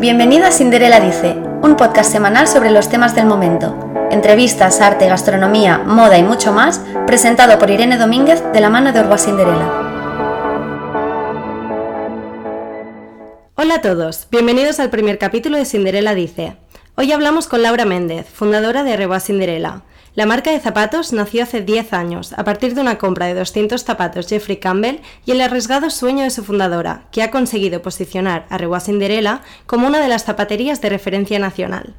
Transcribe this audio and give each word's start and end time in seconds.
Bienvenido 0.00 0.46
a 0.46 0.50
Cinderella 0.50 0.98
Dice, 0.98 1.34
un 1.60 1.76
podcast 1.76 2.10
semanal 2.10 2.48
sobre 2.48 2.70
los 2.70 2.88
temas 2.88 3.14
del 3.14 3.26
momento. 3.26 3.76
Entrevistas, 4.10 4.80
arte, 4.80 5.06
gastronomía, 5.06 5.76
moda 5.76 6.16
y 6.16 6.22
mucho 6.22 6.54
más, 6.54 6.80
presentado 7.06 7.58
por 7.58 7.68
Irene 7.68 7.98
Domínguez 7.98 8.42
de 8.50 8.60
la 8.60 8.70
mano 8.70 8.94
de 8.94 9.00
Orba 9.00 9.18
Cinderella. 9.18 9.68
Hola 13.56 13.74
a 13.74 13.80
todos, 13.82 14.26
bienvenidos 14.30 14.80
al 14.80 14.88
primer 14.88 15.18
capítulo 15.18 15.58
de 15.58 15.66
Cinderella 15.66 16.14
Dice. 16.14 16.56
Hoy 16.94 17.12
hablamos 17.12 17.46
con 17.46 17.62
Laura 17.62 17.84
Méndez, 17.84 18.26
fundadora 18.26 18.84
de 18.84 18.96
Reboa 18.96 19.20
Cinderella. 19.20 19.82
La 20.16 20.26
marca 20.26 20.50
de 20.50 20.58
zapatos 20.58 21.12
nació 21.12 21.44
hace 21.44 21.62
10 21.62 21.92
años, 21.92 22.32
a 22.32 22.42
partir 22.42 22.74
de 22.74 22.80
una 22.80 22.98
compra 22.98 23.26
de 23.26 23.34
200 23.34 23.80
zapatos 23.84 24.26
Jeffrey 24.26 24.56
Campbell 24.56 24.98
y 25.24 25.30
el 25.30 25.40
arriesgado 25.40 25.88
sueño 25.88 26.24
de 26.24 26.30
su 26.30 26.42
fundadora, 26.42 27.04
que 27.12 27.22
ha 27.22 27.30
conseguido 27.30 27.80
posicionar 27.80 28.44
a 28.50 28.58
Reboa 28.58 28.80
Cinderella 28.80 29.42
como 29.66 29.86
una 29.86 30.00
de 30.00 30.08
las 30.08 30.24
zapaterías 30.24 30.80
de 30.80 30.88
referencia 30.88 31.38
nacional. 31.38 31.94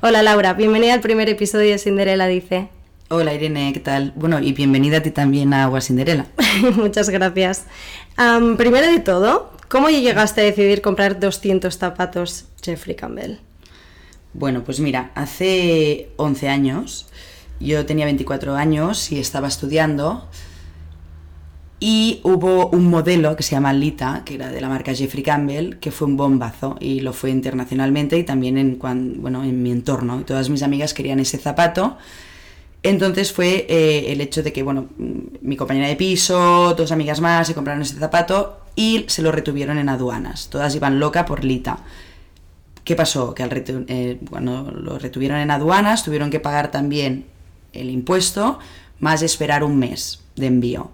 Hola 0.00 0.22
Laura, 0.22 0.52
bienvenida 0.52 0.94
al 0.94 1.00
primer 1.00 1.28
episodio 1.28 1.72
de 1.72 1.78
Cinderella 1.78 2.28
Dice. 2.28 2.68
Hola 3.08 3.34
Irene, 3.34 3.72
¿qué 3.72 3.80
tal? 3.80 4.12
Bueno, 4.14 4.38
y 4.38 4.52
bienvenida 4.52 4.98
a 4.98 5.02
ti 5.02 5.10
también 5.10 5.52
a 5.52 5.64
Agua 5.64 5.80
Cinderella. 5.80 6.26
Muchas 6.76 7.10
gracias. 7.10 7.64
primero 8.56 8.86
de 8.86 9.00
todo, 9.00 9.50
¿cómo 9.68 9.88
llegaste 9.88 10.42
a 10.42 10.44
decidir 10.44 10.82
comprar 10.82 11.18
200 11.18 11.76
zapatos 11.76 12.44
Jeffrey 12.62 12.94
Campbell? 12.94 13.38
Bueno, 14.34 14.62
pues 14.62 14.78
mira, 14.78 15.10
hace 15.16 16.10
11 16.14 16.48
años 16.48 17.08
yo 17.60 17.86
tenía 17.86 18.04
24 18.04 18.54
años 18.54 19.12
y 19.12 19.18
estaba 19.18 19.48
estudiando 19.48 20.28
y 21.78 22.20
hubo 22.22 22.68
un 22.68 22.88
modelo 22.88 23.36
que 23.36 23.42
se 23.42 23.52
llama 23.52 23.72
Lita, 23.72 24.22
que 24.24 24.36
era 24.36 24.50
de 24.50 24.60
la 24.60 24.68
marca 24.68 24.94
Jeffrey 24.94 25.22
Campbell, 25.22 25.76
que 25.78 25.90
fue 25.90 26.08
un 26.08 26.16
bombazo 26.16 26.76
y 26.80 27.00
lo 27.00 27.12
fue 27.12 27.30
internacionalmente 27.30 28.16
y 28.16 28.24
también 28.24 28.56
en, 28.56 28.78
bueno, 28.78 29.44
en 29.44 29.62
mi 29.62 29.72
entorno. 29.72 30.22
Todas 30.24 30.48
mis 30.48 30.62
amigas 30.62 30.94
querían 30.94 31.20
ese 31.20 31.36
zapato. 31.36 31.98
Entonces 32.82 33.32
fue 33.32 33.66
eh, 33.68 34.12
el 34.12 34.20
hecho 34.22 34.42
de 34.42 34.52
que, 34.52 34.62
bueno, 34.62 34.88
mi 34.96 35.56
compañera 35.56 35.88
de 35.88 35.96
piso, 35.96 36.74
dos 36.74 36.92
amigas 36.92 37.20
más 37.20 37.46
se 37.46 37.54
compraron 37.54 37.82
ese 37.82 37.96
zapato 37.96 38.60
y 38.74 39.04
se 39.08 39.20
lo 39.20 39.30
retuvieron 39.30 39.76
en 39.76 39.90
aduanas. 39.90 40.48
Todas 40.48 40.74
iban 40.74 40.98
loca 40.98 41.26
por 41.26 41.44
Lita. 41.44 41.80
¿Qué 42.84 42.94
pasó? 42.94 43.34
Que 43.34 43.42
al 43.42 43.50
eh, 43.52 44.18
cuando 44.30 44.70
lo 44.70 44.98
retuvieron 44.98 45.38
en 45.38 45.50
aduanas 45.50 46.04
tuvieron 46.04 46.30
que 46.30 46.40
pagar 46.40 46.70
también 46.70 47.35
el 47.76 47.90
impuesto 47.90 48.58
más 49.00 49.22
esperar 49.22 49.62
un 49.62 49.78
mes 49.78 50.20
de 50.36 50.46
envío. 50.46 50.90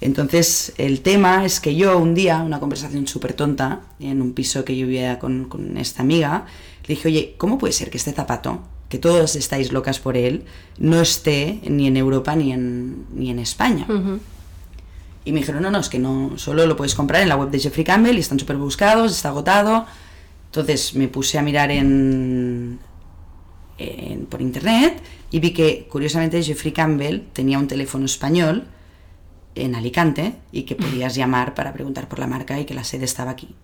Entonces, 0.00 0.72
el 0.78 1.02
tema 1.02 1.44
es 1.44 1.60
que 1.60 1.74
yo 1.74 1.98
un 1.98 2.14
día, 2.14 2.38
una 2.38 2.58
conversación 2.58 3.06
súper 3.06 3.34
tonta, 3.34 3.80
en 3.98 4.22
un 4.22 4.32
piso 4.32 4.64
que 4.64 4.76
yo 4.76 4.86
vivía 4.86 5.18
con, 5.18 5.44
con, 5.44 5.76
esta 5.76 6.02
amiga, 6.02 6.46
le 6.86 6.94
dije, 6.94 7.08
oye, 7.08 7.34
¿cómo 7.36 7.58
puede 7.58 7.74
ser 7.74 7.90
que 7.90 7.98
este 7.98 8.12
zapato, 8.12 8.62
que 8.88 8.98
todos 8.98 9.36
estáis 9.36 9.72
locas 9.72 9.98
por 9.98 10.16
él, 10.16 10.44
no 10.78 11.00
esté 11.02 11.60
ni 11.68 11.86
en 11.86 11.98
Europa 11.98 12.34
ni 12.34 12.52
en, 12.52 13.04
ni 13.14 13.30
en 13.30 13.38
España? 13.38 13.86
Y 15.24 15.32
me 15.32 15.40
dijeron, 15.40 15.62
no, 15.62 15.70
no, 15.70 15.78
es 15.78 15.90
que 15.90 15.98
no, 15.98 16.32
solo 16.36 16.66
lo 16.66 16.76
puedes 16.76 16.94
comprar 16.94 17.22
en 17.22 17.28
la 17.28 17.36
web 17.36 17.50
de 17.50 17.58
Jeffrey 17.58 17.84
Campbell 17.84 18.16
y 18.16 18.20
están 18.20 18.38
súper 18.40 18.56
buscados, 18.56 19.12
está 19.12 19.28
agotado. 19.28 19.84
Entonces 20.46 20.94
me 20.94 21.08
puse 21.08 21.38
a 21.38 21.42
mirar 21.42 21.70
en, 21.70 22.80
por 24.30 24.40
internet 24.40 25.00
y 25.30 25.40
vi 25.40 25.52
que, 25.52 25.86
curiosamente, 25.88 26.42
Jeffrey 26.42 26.72
Campbell 26.72 27.22
tenía 27.32 27.58
un 27.58 27.68
teléfono 27.68 28.04
español 28.04 28.66
en 29.54 29.74
Alicante 29.74 30.34
y 30.52 30.62
que 30.62 30.74
podías 30.74 31.14
llamar 31.14 31.54
para 31.54 31.72
preguntar 31.72 32.08
por 32.08 32.18
la 32.18 32.26
marca 32.26 32.58
y 32.58 32.64
que 32.64 32.74
la 32.74 32.84
sede 32.84 33.04
estaba 33.04 33.30
aquí. 33.30 33.54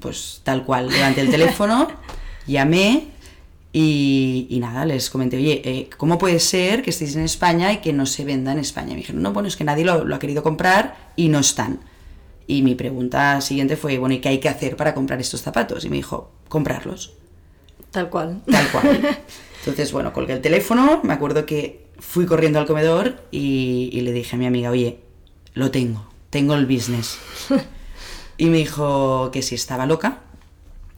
Pues 0.00 0.40
tal 0.44 0.64
cual, 0.64 0.88
levanté 0.88 1.22
el 1.22 1.30
teléfono, 1.30 1.88
llamé 2.46 3.08
y, 3.72 4.58
nada, 4.60 4.84
les 4.84 5.08
comenté, 5.08 5.38
oye, 5.38 5.62
eh, 5.64 5.90
¿cómo 5.96 6.18
puede 6.18 6.38
ser 6.38 6.82
que 6.82 6.90
estéis 6.90 7.16
en 7.16 7.22
España 7.22 7.72
y 7.72 7.78
que 7.78 7.92
no 7.92 8.04
se 8.04 8.24
venda 8.24 8.52
en 8.52 8.58
España? 8.58 8.90
me 8.90 8.96
dijeron, 8.96 9.22
no, 9.22 9.32
bueno, 9.32 9.48
es 9.48 9.56
que 9.56 9.64
nadie 9.64 9.84
lo, 9.84 10.04
lo 10.04 10.14
ha 10.14 10.18
querido 10.18 10.42
comprar 10.42 11.12
y 11.16 11.28
no 11.28 11.38
están. 11.38 11.80
Y 12.46 12.62
mi 12.62 12.74
pregunta 12.74 13.40
siguiente 13.40 13.76
fue, 13.76 13.98
bueno, 13.98 14.14
¿y 14.14 14.18
qué 14.18 14.28
hay 14.28 14.38
que 14.38 14.48
hacer 14.48 14.76
para 14.76 14.94
comprar 14.94 15.20
estos 15.20 15.40
zapatos? 15.40 15.84
Y 15.84 15.88
me 15.88 15.96
dijo, 15.96 16.30
comprarlos. 16.48 17.14
Tal 17.90 18.10
cual. 18.10 18.42
Tal 18.50 18.68
cual. 18.68 19.18
Entonces, 19.62 19.92
bueno, 19.92 20.12
colgué 20.12 20.32
el 20.32 20.40
teléfono, 20.40 21.00
me 21.04 21.12
acuerdo 21.12 21.46
que 21.46 21.86
fui 22.00 22.26
corriendo 22.26 22.58
al 22.58 22.66
comedor 22.66 23.22
y, 23.30 24.00
le 24.02 24.12
dije 24.12 24.34
a 24.34 24.38
mi 24.38 24.44
amiga, 24.44 24.70
oye, 24.70 24.98
lo 25.54 25.70
tengo, 25.70 26.04
tengo 26.30 26.54
el 26.54 26.66
business. 26.66 27.18
y 28.38 28.46
me 28.46 28.56
dijo 28.56 29.30
que 29.30 29.40
si 29.40 29.54
estaba 29.54 29.86
loca, 29.86 30.18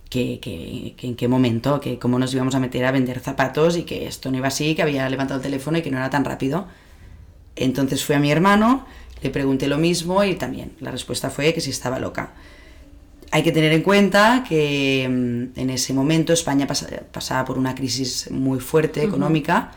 que, 0.08 0.40
que, 0.40 0.94
en 1.06 1.14
qué 1.14 1.28
momento, 1.28 1.78
que 1.78 1.98
cómo 1.98 2.18
nos 2.18 2.32
íbamos 2.32 2.54
a 2.54 2.58
meter 2.58 2.86
a 2.86 2.90
vender 2.90 3.20
zapatos 3.20 3.76
y 3.76 3.82
que 3.82 4.06
esto 4.06 4.30
no 4.30 4.38
iba 4.38 4.48
así, 4.48 4.74
que 4.74 4.80
había 4.80 5.06
levantado 5.10 5.40
el 5.40 5.42
teléfono 5.42 5.76
y 5.76 5.82
que 5.82 5.90
no 5.90 5.98
era 5.98 6.08
tan 6.08 6.24
rápido. 6.24 6.66
Entonces 7.56 8.02
fui 8.02 8.14
a 8.14 8.18
mi 8.18 8.32
hermano, 8.32 8.86
le 9.22 9.28
pregunté 9.28 9.68
lo 9.68 9.76
mismo 9.76 10.24
y 10.24 10.36
también 10.36 10.72
la 10.80 10.90
respuesta 10.90 11.28
fue 11.28 11.52
que 11.52 11.60
si 11.60 11.68
estaba 11.68 11.98
loca. 11.98 12.32
Hay 13.34 13.42
que 13.42 13.50
tener 13.50 13.72
en 13.72 13.82
cuenta 13.82 14.44
que 14.48 15.08
mm, 15.10 15.58
en 15.58 15.70
ese 15.70 15.92
momento 15.92 16.32
España 16.32 16.68
pasaba 16.68 17.44
por 17.44 17.58
una 17.58 17.74
crisis 17.74 18.30
muy 18.30 18.60
fuerte 18.60 19.02
económica 19.02 19.72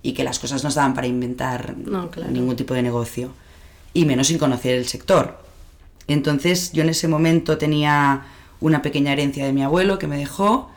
y 0.00 0.12
que 0.12 0.22
las 0.22 0.38
cosas 0.38 0.62
no 0.62 0.68
estaban 0.68 0.94
para 0.94 1.08
inventar 1.08 1.74
ningún 1.76 2.54
tipo 2.54 2.72
de 2.72 2.84
negocio, 2.84 3.32
y 3.94 4.04
menos 4.04 4.28
sin 4.28 4.38
conocer 4.38 4.76
el 4.76 4.86
sector. 4.86 5.42
Entonces 6.06 6.70
yo 6.70 6.84
en 6.84 6.90
ese 6.90 7.08
momento 7.08 7.58
tenía 7.58 8.26
una 8.60 8.80
pequeña 8.80 9.12
herencia 9.12 9.44
de 9.44 9.52
mi 9.52 9.64
abuelo 9.64 9.98
que 9.98 10.06
me 10.06 10.16
dejó 10.16 10.70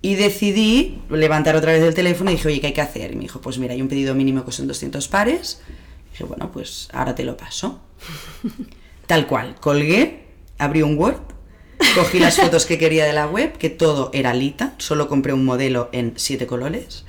y 0.00 0.14
decidí 0.14 1.02
levantar 1.10 1.54
otra 1.54 1.72
vez 1.72 1.82
el 1.82 1.94
teléfono 1.94 2.30
y 2.30 2.36
dije, 2.36 2.48
oye, 2.48 2.60
¿qué 2.62 2.68
hay 2.68 2.72
que 2.72 2.80
hacer? 2.80 3.12
Y 3.12 3.16
me 3.16 3.22
dijo, 3.24 3.42
pues 3.42 3.58
mira, 3.58 3.74
hay 3.74 3.82
un 3.82 3.88
pedido 3.88 4.14
mínimo 4.14 4.42
que 4.46 4.52
son 4.52 4.66
200 4.66 5.06
pares. 5.08 5.60
Y 5.68 6.12
dije, 6.12 6.24
bueno, 6.24 6.50
pues 6.50 6.88
ahora 6.94 7.14
te 7.14 7.24
lo 7.24 7.36
paso. 7.36 7.78
Tal 9.06 9.26
cual, 9.26 9.56
colgué 9.60 10.29
abrí 10.60 10.82
un 10.82 10.98
Word, 10.98 11.22
cogí 11.94 12.18
las 12.18 12.36
fotos 12.36 12.66
que 12.66 12.78
quería 12.78 13.06
de 13.06 13.12
la 13.12 13.26
web, 13.26 13.56
que 13.56 13.70
todo 13.70 14.10
era 14.12 14.34
Lita, 14.34 14.74
solo 14.78 15.08
compré 15.08 15.32
un 15.32 15.44
modelo 15.44 15.88
en 15.92 16.12
siete 16.16 16.46
colores, 16.46 17.04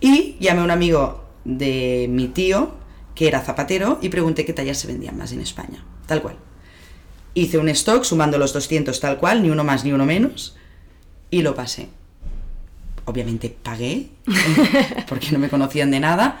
y 0.00 0.36
llamé 0.40 0.60
a 0.60 0.64
un 0.64 0.70
amigo 0.70 1.24
de 1.44 2.06
mi 2.10 2.28
tío, 2.28 2.74
que 3.14 3.28
era 3.28 3.40
zapatero, 3.40 3.98
y 4.02 4.08
pregunté 4.08 4.44
qué 4.44 4.52
tallas 4.52 4.78
se 4.78 4.88
vendían 4.88 5.16
más 5.16 5.32
en 5.32 5.40
España, 5.40 5.84
tal 6.06 6.20
cual. 6.20 6.36
Hice 7.34 7.58
un 7.58 7.68
stock 7.68 8.02
sumando 8.02 8.38
los 8.38 8.52
200 8.52 8.98
tal 8.98 9.18
cual, 9.18 9.42
ni 9.42 9.50
uno 9.50 9.62
más 9.62 9.84
ni 9.84 9.92
uno 9.92 10.04
menos, 10.04 10.56
y 11.30 11.42
lo 11.42 11.54
pasé. 11.54 11.88
Obviamente 13.04 13.54
pagué, 13.62 14.08
porque 15.08 15.30
no 15.30 15.38
me 15.38 15.48
conocían 15.48 15.92
de 15.92 16.00
nada, 16.00 16.40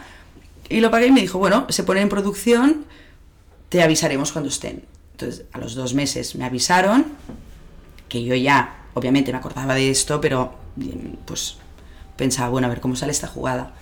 y 0.68 0.80
lo 0.80 0.90
pagué 0.90 1.06
y 1.06 1.12
me 1.12 1.20
dijo, 1.20 1.38
bueno, 1.38 1.66
se 1.68 1.84
pone 1.84 2.00
en 2.00 2.08
producción, 2.08 2.84
te 3.68 3.82
avisaremos 3.82 4.32
cuando 4.32 4.48
estén. 4.48 4.82
Entonces, 5.20 5.44
a 5.52 5.58
los 5.58 5.74
dos 5.74 5.92
meses 5.92 6.34
me 6.34 6.46
avisaron 6.46 7.04
que 8.08 8.24
yo 8.24 8.34
ya, 8.34 8.84
obviamente 8.94 9.32
me 9.32 9.38
acordaba 9.38 9.74
de 9.74 9.90
esto, 9.90 10.18
pero 10.20 10.54
pues 11.26 11.56
pensaba, 12.16 12.48
bueno, 12.48 12.66
a 12.66 12.70
ver 12.70 12.80
cómo 12.80 12.96
sale 12.96 13.12
esta 13.12 13.26
jugada. 13.26 13.74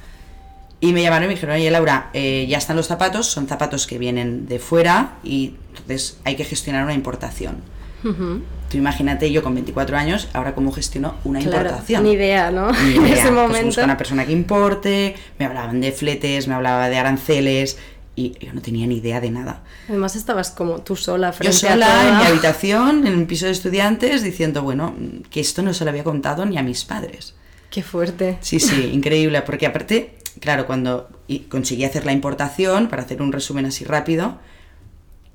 Y 0.81 0.93
me 0.93 1.03
llamaron 1.03 1.25
y 1.25 1.29
me 1.29 1.35
dijeron, 1.35 1.57
oye 1.57 1.71
Laura, 1.71 2.11
eh, 2.13 2.47
ya 2.49 2.59
están 2.59 2.77
los 2.77 2.89
zapatos, 2.89 3.27
son 3.27 3.47
zapatos 3.47 3.87
que 3.87 3.99
vienen 3.99 4.47
de 4.49 4.59
fuera 4.59 5.19
y 5.23 5.55
entonces 5.71 6.19
hay 6.25 6.35
que 6.35 6.45
gestionar 6.45 6.85
una 6.85 6.95
importación. 6.95 7.63
Tú 8.03 8.77
imagínate 8.77 9.31
yo 9.33 9.43
con 9.43 9.55
24 9.55 9.97
años, 9.97 10.29
ahora 10.33 10.55
cómo 10.55 10.73
gestiono 10.73 11.17
una 11.25 11.41
importación. 11.41 12.05
Ni 12.05 12.13
idea, 12.13 12.51
¿no? 12.51 12.71
Ni 12.71 12.91
idea. 12.91 12.99
en 12.99 13.07
ese 13.07 13.23
pues 13.23 13.33
momento. 13.33 13.75
Pues 13.75 13.79
una 13.79 13.97
persona 13.97 14.25
que 14.25 14.33
importe, 14.33 15.17
me 15.39 15.47
hablaban 15.47 15.81
de 15.81 15.91
fletes, 15.91 16.47
me 16.47 16.55
hablaba 16.55 16.89
de 16.89 16.97
aranceles, 16.97 17.77
y 18.19 18.37
yo 18.45 18.53
no 18.53 18.61
tenía 18.61 18.85
ni 18.89 18.97
idea 18.97 19.21
de 19.21 19.31
nada. 19.31 19.63
Además 19.89 20.17
estabas 20.17 20.51
como 20.51 20.81
tú 20.81 20.97
sola 20.97 21.33
frente 21.33 21.57
yo 21.57 21.69
sola 21.69 22.09
en 22.09 22.19
mi 22.19 22.25
habitación, 22.25 23.07
en 23.07 23.17
el 23.17 23.27
piso 23.27 23.47
de 23.47 23.53
estudiantes, 23.53 24.25
diciendo, 24.25 24.63
bueno, 24.63 24.97
que 25.31 25.39
esto 25.39 25.63
no 25.63 25.73
se 25.73 25.85
lo 25.85 25.91
había 25.91 26.03
contado 26.03 26.45
ni 26.45 26.59
a 26.59 26.65
mis 26.65 26.85
padres. 26.85 27.37
Qué 27.71 27.81
fuerte. 27.81 28.39
Sí, 28.41 28.59
sí, 28.59 28.91
increíble, 28.93 29.41
porque 29.43 29.67
aparte, 29.67 30.19
claro, 30.41 30.67
cuando 30.67 31.09
conseguí 31.49 31.85
hacer 31.85 32.05
la 32.07 32.13
importación, 32.13 32.89
para 32.89 33.03
hacer 33.03 33.23
un 33.23 33.31
resumen 33.31 33.67
así 33.67 33.85
rápido, 33.85 34.39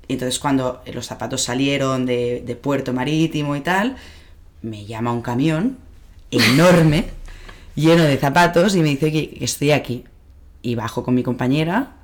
entonces 0.06 0.38
cuando 0.38 0.82
los 0.92 1.06
zapatos 1.06 1.40
salieron 1.40 2.04
de, 2.04 2.42
de 2.44 2.54
puerto 2.54 2.92
marítimo 2.92 3.56
y 3.56 3.62
tal, 3.62 3.96
me 4.60 4.84
llama 4.84 5.10
un 5.10 5.22
camión 5.22 5.78
enorme, 6.30 7.06
lleno 7.76 8.04
de 8.04 8.18
zapatos, 8.18 8.76
y 8.76 8.82
me 8.82 8.90
dice 8.90 9.10
que 9.10 9.38
estoy 9.40 9.70
aquí. 9.70 10.04
Y 10.60 10.74
bajo 10.74 11.02
con 11.02 11.14
mi 11.14 11.22
compañera, 11.22 12.03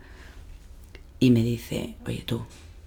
y 1.20 1.31
me 1.31 1.43
dice, 1.43 1.94
oye 2.06 2.22
tú, 2.26 2.43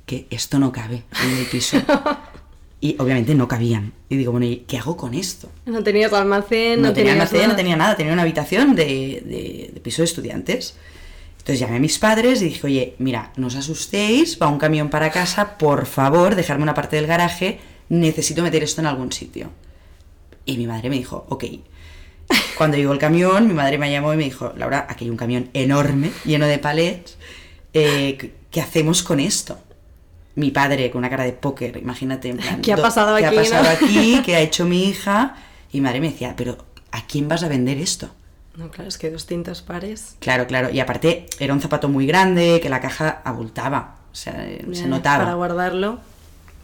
que 0.05 0.27
esto 0.29 0.59
no 0.59 0.71
cabe 0.71 1.03
en 1.23 1.37
el 1.37 1.45
piso. 1.45 1.77
y 2.81 2.97
obviamente 2.99 3.33
no 3.35 3.47
cabían. 3.47 3.93
Y 4.09 4.17
digo, 4.17 4.31
bueno, 4.31 4.47
¿y 4.47 4.57
qué 4.67 4.77
hago 4.77 4.97
con 4.97 5.13
esto? 5.13 5.49
No 5.65 5.83
tenías 5.83 6.11
almacén, 6.11 6.81
no, 6.81 6.91
tenía 6.91 7.13
almacén, 7.13 7.47
no 7.47 7.55
tenía 7.55 7.77
nada, 7.77 7.95
tenía 7.95 8.11
una 8.11 8.23
habitación 8.23 8.75
de, 8.75 9.71
de, 9.73 9.79
piso 9.79 10.01
de 10.01 10.05
estudiantes. 10.05 10.75
Entonces 11.37 11.59
llamé 11.59 11.77
a 11.77 11.79
mis 11.79 11.99
padres 11.99 12.41
y 12.41 12.45
dije, 12.45 12.67
oye, 12.67 12.95
mira, 12.99 13.31
no 13.37 13.47
os 13.47 13.55
asustéis, 13.55 14.37
va 14.41 14.47
un 14.47 14.57
camión 14.57 14.89
para 14.89 15.11
casa, 15.11 15.57
por 15.57 15.85
favor, 15.85 16.35
dejarme 16.35 16.63
una 16.63 16.73
parte 16.73 16.95
del 16.95 17.07
garaje, 17.07 17.59
necesito 17.89 18.41
meter 18.41 18.63
esto 18.63 18.81
en 18.81 18.87
algún 18.87 19.11
sitio. 19.11 19.51
Y 20.45 20.57
mi 20.57 20.67
madre 20.67 20.89
me 20.89 20.97
dijo, 20.97 21.25
ok. 21.29 21.45
Cuando 22.57 22.77
llegó 22.77 22.93
el 22.93 22.99
camión, 22.99 23.47
mi 23.47 23.53
madre 23.53 23.77
me 23.77 23.91
llamó 23.91 24.13
y 24.13 24.17
me 24.17 24.23
dijo, 24.23 24.53
Laura, 24.57 24.87
aquí 24.89 25.05
hay 25.05 25.09
un 25.09 25.17
camión 25.17 25.49
enorme, 25.53 26.11
lleno 26.25 26.47
de 26.47 26.59
palets, 26.59 27.17
eh, 27.73 28.33
¿qué 28.51 28.61
hacemos 28.61 29.03
con 29.03 29.19
esto? 29.19 29.59
Mi 30.35 30.51
padre 30.51 30.89
con 30.89 30.99
una 30.99 31.09
cara 31.09 31.23
de 31.25 31.33
póker, 31.33 31.77
imagínate. 31.77 32.29
En 32.29 32.37
plan, 32.37 32.61
¿Qué 32.61 32.73
ha 32.73 32.75
do- 32.77 32.81
pasado 32.81 33.15
¿qué 33.17 33.25
aquí, 33.25 33.35
ha 33.37 33.39
pasado 33.41 33.63
no? 33.63 33.69
aquí? 33.69 34.21
¿Qué 34.25 34.35
ha 34.35 34.39
hecho 34.41 34.65
mi 34.65 34.85
hija? 34.89 35.35
Y 35.71 35.77
mi 35.77 35.81
madre 35.81 36.01
me 36.01 36.09
decía, 36.11 36.33
pero 36.35 36.57
¿a 36.91 37.05
quién 37.05 37.27
vas 37.27 37.43
a 37.43 37.47
vender 37.47 37.77
esto? 37.77 38.09
No, 38.55 38.69
claro, 38.69 38.87
es 38.87 38.97
que 38.97 39.09
200 39.09 39.61
pares. 39.63 40.15
Claro, 40.19 40.45
claro. 40.47 40.69
Y 40.69 40.79
aparte 40.79 41.25
era 41.39 41.53
un 41.53 41.61
zapato 41.61 41.89
muy 41.89 42.05
grande 42.05 42.59
que 42.61 42.69
la 42.69 42.79
caja 42.81 43.21
abultaba. 43.25 43.97
O 44.11 44.15
sea, 44.15 44.33
eh, 44.47 44.63
se 44.73 44.87
notaba. 44.87 45.23
Para 45.23 45.33
guardarlo. 45.35 45.99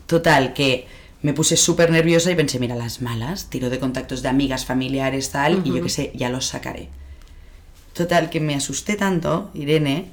Total, 0.05 0.53
que 0.53 0.87
me 1.23 1.33
puse 1.33 1.57
súper 1.57 1.89
nerviosa 1.91 2.29
y 2.31 2.35
pensé, 2.35 2.59
mira, 2.59 2.75
las 2.75 3.01
malas, 3.01 3.49
tiro 3.49 3.69
de 3.71 3.79
contactos 3.79 4.21
de 4.21 4.29
amigas, 4.29 4.65
familiares, 4.65 5.31
tal, 5.31 5.61
y 5.65 5.69
yo 5.73 5.81
qué 5.83 5.89
sé, 5.89 6.11
ya 6.15 6.29
los 6.29 6.45
sacaré. 6.45 6.89
Total, 7.93 8.29
que 8.29 8.39
me 8.39 8.55
asusté 8.55 8.95
tanto, 8.95 9.49
Irene, 9.53 10.05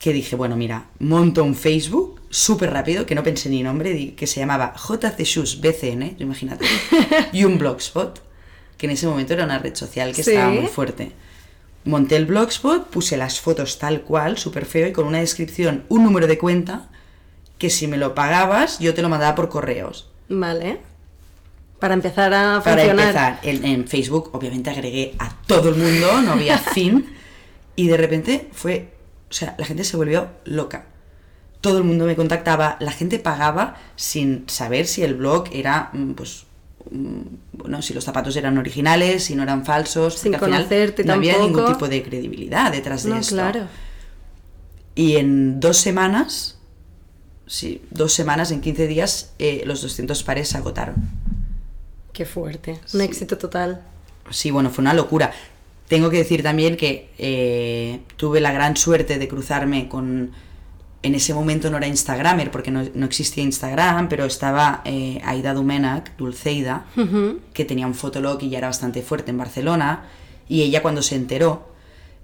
que 0.00 0.12
dije, 0.12 0.34
bueno, 0.34 0.56
mira, 0.56 0.86
monto 0.98 1.44
un 1.44 1.54
Facebook 1.54 2.20
súper 2.30 2.72
rápido, 2.72 3.06
que 3.06 3.14
no 3.14 3.22
pensé 3.22 3.48
ni 3.50 3.62
nombre, 3.62 4.14
que 4.16 4.26
se 4.26 4.40
llamaba 4.40 4.74
JC 4.74 5.22
Shoes 5.24 5.60
BCN, 5.60 6.16
imagínate, 6.18 6.64
y 7.32 7.44
un 7.44 7.58
blogspot, 7.58 8.20
que 8.78 8.86
en 8.86 8.92
ese 8.92 9.06
momento 9.06 9.34
era 9.34 9.44
una 9.44 9.58
red 9.58 9.74
social 9.76 10.12
que 10.14 10.24
Sí. 10.24 10.30
estaba 10.32 10.50
muy 10.50 10.66
fuerte. 10.66 11.12
Monté 11.84 12.16
el 12.16 12.26
blogspot, 12.26 12.88
puse 12.88 13.16
las 13.18 13.40
fotos 13.40 13.78
tal 13.78 14.00
cual, 14.02 14.38
súper 14.38 14.64
feo, 14.64 14.88
y 14.88 14.92
con 14.92 15.06
una 15.06 15.20
descripción, 15.20 15.84
un 15.88 16.02
número 16.04 16.26
de 16.26 16.38
cuenta, 16.38 16.88
que 17.58 17.68
si 17.70 17.86
me 17.86 17.98
lo 17.98 18.14
pagabas, 18.14 18.78
yo 18.78 18.94
te 18.94 19.02
lo 19.02 19.10
mandaba 19.10 19.34
por 19.34 19.48
correos. 19.50 20.08
Vale. 20.30 20.78
Para 21.78 21.92
empezar 21.94 22.32
a 22.32 22.62
Para 22.62 22.76
funcionar. 22.84 23.06
empezar, 23.06 23.40
en, 23.42 23.64
en 23.64 23.86
Facebook 23.88 24.30
obviamente 24.32 24.70
agregué 24.70 25.14
a 25.18 25.34
todo 25.46 25.68
el 25.70 25.74
mundo, 25.76 26.22
no 26.22 26.32
había 26.32 26.56
fin, 26.74 27.06
y 27.76 27.88
de 27.88 27.96
repente 27.98 28.48
fue, 28.52 28.92
o 29.30 29.32
sea, 29.32 29.54
la 29.58 29.64
gente 29.64 29.84
se 29.84 29.96
volvió 29.96 30.28
loca. 30.44 30.86
Todo 31.60 31.78
el 31.78 31.84
mundo 31.84 32.06
me 32.06 32.16
contactaba, 32.16 32.76
la 32.80 32.90
gente 32.90 33.18
pagaba 33.18 33.76
sin 33.96 34.44
saber 34.48 34.86
si 34.86 35.02
el 35.02 35.14
blog 35.14 35.48
era, 35.52 35.90
mm, 35.92 36.12
pues, 36.12 36.46
mm, 36.90 37.20
bueno, 37.52 37.82
si 37.82 37.92
los 37.94 38.02
zapatos 38.04 38.34
eran 38.36 38.56
originales, 38.58 39.24
si 39.24 39.34
no 39.34 39.42
eran 39.42 39.64
falsos, 39.64 40.14
Sin 40.18 40.32
porque 40.32 40.46
al 40.46 40.50
final 40.50 40.62
conocerte 40.64 41.04
no 41.04 41.12
había 41.12 41.38
ningún 41.38 41.66
tipo 41.66 41.88
de 41.88 42.02
credibilidad 42.02 42.72
detrás 42.72 43.04
de 43.04 43.10
No, 43.10 43.16
esto. 43.18 43.34
claro. 43.34 43.66
Y 44.94 45.16
en 45.16 45.60
dos 45.60 45.76
semanas, 45.76 46.58
sí, 47.46 47.82
dos 47.90 48.12
semanas, 48.12 48.50
en 48.50 48.60
15 48.60 48.86
días, 48.86 49.32
eh, 49.38 49.62
los 49.66 49.82
200 49.82 50.22
pares 50.24 50.48
se 50.48 50.56
agotaron. 50.56 50.96
Qué 52.12 52.24
fuerte. 52.26 52.80
Un 52.92 53.00
éxito 53.02 53.38
total. 53.38 53.82
Sí, 54.30 54.50
bueno, 54.50 54.70
fue 54.70 54.82
una 54.82 54.94
locura. 54.94 55.32
Tengo 55.90 56.08
que 56.08 56.18
decir 56.18 56.44
también 56.44 56.76
que 56.76 57.10
eh, 57.18 57.98
tuve 58.16 58.40
la 58.40 58.52
gran 58.52 58.76
suerte 58.76 59.18
de 59.18 59.26
cruzarme 59.26 59.88
con... 59.88 60.30
En 61.02 61.16
ese 61.16 61.34
momento 61.34 61.68
no 61.68 61.78
era 61.78 61.88
Instagramer, 61.88 62.52
porque 62.52 62.70
no, 62.70 62.84
no 62.94 63.06
existía 63.06 63.42
Instagram, 63.42 64.08
pero 64.08 64.24
estaba 64.24 64.82
eh, 64.84 65.20
Aida 65.24 65.52
Dumenac, 65.52 66.16
Dulceida, 66.16 66.84
que 67.52 67.64
tenía 67.64 67.88
un 67.88 67.94
fotolog 67.94 68.40
y 68.40 68.50
ya 68.50 68.58
era 68.58 68.68
bastante 68.68 69.02
fuerte 69.02 69.32
en 69.32 69.38
Barcelona. 69.38 70.04
Y 70.48 70.62
ella 70.62 70.80
cuando 70.80 71.02
se 71.02 71.16
enteró, 71.16 71.69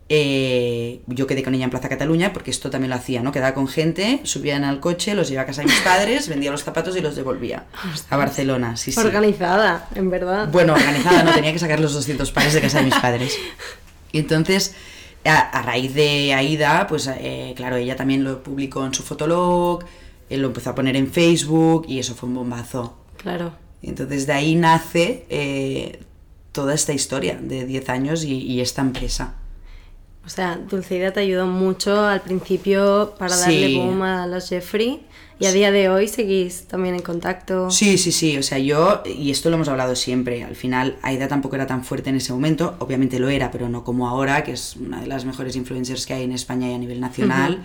eh, 0.09 1.01
yo 1.07 1.27
quedé 1.27 1.43
con 1.43 1.55
ella 1.55 1.65
en 1.65 1.71
Plaza 1.71 1.89
Cataluña, 1.89 2.33
porque 2.33 2.51
esto 2.51 2.71
también 2.71 2.91
lo 2.91 2.97
hacía, 2.97 3.23
¿no? 3.23 3.33
Quedaba 3.33 3.55
con 3.55 3.67
gente, 3.67 4.21
subían 4.23 4.63
al 4.63 4.79
coche, 4.79 5.15
los 5.15 5.29
llevaba 5.29 5.45
a 5.45 5.47
casa 5.47 5.63
de 5.63 5.69
mis 5.69 5.81
padres, 5.81 6.29
vendía 6.29 6.53
los 6.53 6.63
zapatos 6.63 6.97
y 6.97 7.01
los 7.01 7.17
devolvía 7.17 7.65
a 8.09 8.17
Barcelona. 8.17 8.77
Sí, 8.77 8.93
sí. 8.93 9.01
Organizada, 9.01 9.89
en 9.95 10.09
verdad. 10.11 10.49
Bueno, 10.49 10.75
organizada, 10.75 11.25
no 11.25 11.33
tenía 11.33 11.53
que 11.53 11.59
sacar 11.59 11.81
los 11.81 11.93
200 11.95 12.31
pares 12.31 12.55
de 12.55 12.61
casa 12.61 12.79
de 12.79 12.85
mis 12.85 12.95
padres. 12.95 13.37
Y 14.13 14.19
entonces, 14.19 14.75
a, 15.25 15.39
a 15.41 15.63
raíz 15.63 15.93
de 15.95 16.35
Aida, 16.35 16.87
pues 16.87 17.09
eh, 17.09 17.53
claro, 17.57 17.77
ella 17.77 17.97
también 17.97 18.23
lo 18.23 18.45
publicó 18.45 18.87
en 18.87 18.95
su 18.95 19.03
fotolog, 19.03 19.85
él 20.31 20.41
lo 20.41 20.49
empezó 20.49 20.71
a 20.71 20.75
poner 20.77 20.95
en 20.95 21.11
Facebook 21.11 21.87
y 21.89 21.99
eso 21.99 22.15
fue 22.15 22.29
un 22.29 22.37
bombazo. 22.37 22.97
Claro. 23.17 23.55
Y 23.83 23.89
entonces 23.89 24.27
de 24.29 24.33
ahí 24.33 24.55
nace 24.55 25.27
eh, 25.31 26.01
toda 26.53 26.75
esta 26.75 26.93
historia 26.93 27.39
de 27.41 27.67
10 27.67 27.89
años 27.89 28.25
y, 28.25 28.39
y 28.39 28.61
esta 28.61 28.83
empresa. 28.83 29.35
O 30.27 30.29
sea, 30.29 30.57
Dulceida 30.69 31.13
te 31.13 31.21
ayudó 31.21 31.47
mucho 31.47 32.01
al 32.05 32.21
principio 32.21 33.15
para 33.19 33.37
darle 33.37 33.69
Sí. 33.69 33.77
boom 33.79 34.03
a 34.03 34.27
los 34.27 34.49
Jeffrey. 34.49 35.07
Y 35.39 35.45
a 35.45 35.53
día 35.53 35.71
de 35.71 35.91
hoy 35.91 36.09
seguís 36.09 36.67
también 36.67 36.95
en 36.95 37.03
contacto. 37.03 37.71
Sí, 37.71 37.99
sí, 37.99 38.11
sí, 38.11 38.39
o 38.39 38.43
sea, 38.43 38.59
yo, 38.59 39.03
y 39.05 39.31
esto 39.31 39.51
lo 39.51 39.57
hemos 39.57 39.69
hablado 39.69 39.95
siempre, 39.95 40.43
al 40.43 40.57
final 40.57 40.97
Aida 41.03 41.29
tampoco 41.29 41.57
era 41.57 41.67
tan 41.67 41.85
fuerte 41.85 42.09
en 42.09 42.17
ese 42.17 42.33
momento, 42.33 42.75
obviamente 42.79 43.19
lo 43.19 43.29
era, 43.29 43.51
pero 43.51 43.69
no 43.69 43.85
como 43.85 44.09
ahora, 44.09 44.43
que 44.45 44.53
es 44.53 44.77
una 44.77 44.99
de 44.99 45.07
las 45.07 45.27
mejores 45.27 45.55
influencers 45.55 46.07
que 46.07 46.15
hay 46.15 46.25
en 46.25 46.33
España 46.33 46.71
y 46.71 46.75
a 46.75 46.79
nivel 46.79 47.01
nacional, 47.01 47.59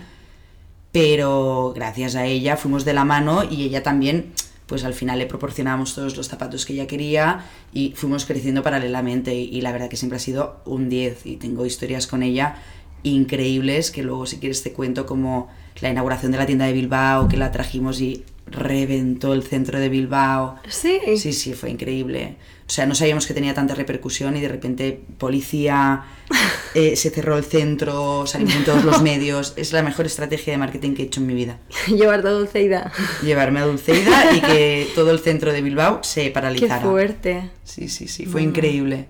pero 0.92 1.72
gracias 1.74 2.14
a 2.14 2.26
ella 2.26 2.56
fuimos 2.58 2.84
de 2.84 2.92
la 2.92 3.04
mano 3.04 3.42
y 3.44 3.64
ella 3.64 3.82
también, 3.82 4.32
pues 4.66 4.84
al 4.84 4.94
final 4.94 5.18
le 5.18 5.26
proporcionábamos 5.26 5.94
todos 5.94 6.16
los 6.16 6.28
zapatos 6.28 6.64
que 6.64 6.72
ella 6.74 6.86
quería 6.86 7.44
y 7.72 7.92
fuimos 7.96 8.24
creciendo 8.24 8.62
paralelamente 8.62 9.34
y, 9.34 9.44
y 9.44 9.60
la 9.60 9.72
verdad 9.72 9.88
que 9.88 9.96
siempre 9.96 10.16
ha 10.16 10.20
sido 10.20 10.60
un 10.64 10.88
10 10.88 11.26
y 11.26 11.36
tengo 11.36 11.66
historias 11.66 12.06
con 12.06 12.22
ella 12.22 12.56
increíbles 13.02 13.90
que 13.90 14.02
luego 14.02 14.26
si 14.26 14.38
quieres 14.38 14.62
te 14.62 14.72
cuento 14.72 15.06
como 15.06 15.48
la 15.80 15.90
inauguración 15.90 16.32
de 16.32 16.38
la 16.38 16.46
tienda 16.46 16.66
de 16.66 16.72
Bilbao 16.72 17.28
que 17.28 17.36
la 17.36 17.50
trajimos 17.50 18.00
y 18.00 18.24
reventó 18.46 19.32
el 19.32 19.42
centro 19.42 19.78
de 19.78 19.88
Bilbao. 19.88 20.56
Sí. 20.68 21.00
Sí, 21.16 21.32
sí, 21.32 21.54
fue 21.54 21.70
increíble. 21.70 22.36
O 22.72 22.74
sea, 22.74 22.86
no 22.86 22.94
sabíamos 22.94 23.26
que 23.26 23.34
tenía 23.34 23.52
tanta 23.52 23.74
repercusión 23.74 24.34
y 24.34 24.40
de 24.40 24.48
repente 24.48 24.98
policía, 25.18 26.04
eh, 26.74 26.96
se 26.96 27.10
cerró 27.10 27.36
el 27.36 27.44
centro, 27.44 28.26
salimos 28.26 28.54
en 28.56 28.64
todos 28.64 28.82
los 28.82 29.02
medios. 29.10 29.52
Es 29.56 29.74
la 29.74 29.82
mejor 29.82 30.06
estrategia 30.06 30.54
de 30.54 30.56
marketing 30.56 30.94
que 30.94 31.02
he 31.02 31.04
hecho 31.04 31.20
en 31.20 31.26
mi 31.26 31.34
vida. 31.34 31.58
Llevar 31.86 32.22
de 32.22 32.30
Dulceida. 32.30 32.90
Llevarme 33.22 33.60
a 33.60 33.66
Dulceida 33.66 34.34
y 34.34 34.40
que 34.40 34.88
todo 34.94 35.10
el 35.10 35.18
centro 35.18 35.52
de 35.52 35.60
Bilbao 35.60 36.02
se 36.02 36.22
Qué 36.22 36.30
paralizara. 36.30 36.80
fuerte. 36.80 37.50
Sí, 37.62 37.90
sí, 37.90 38.08
sí, 38.08 38.24
fue 38.24 38.40
increíble. 38.40 39.06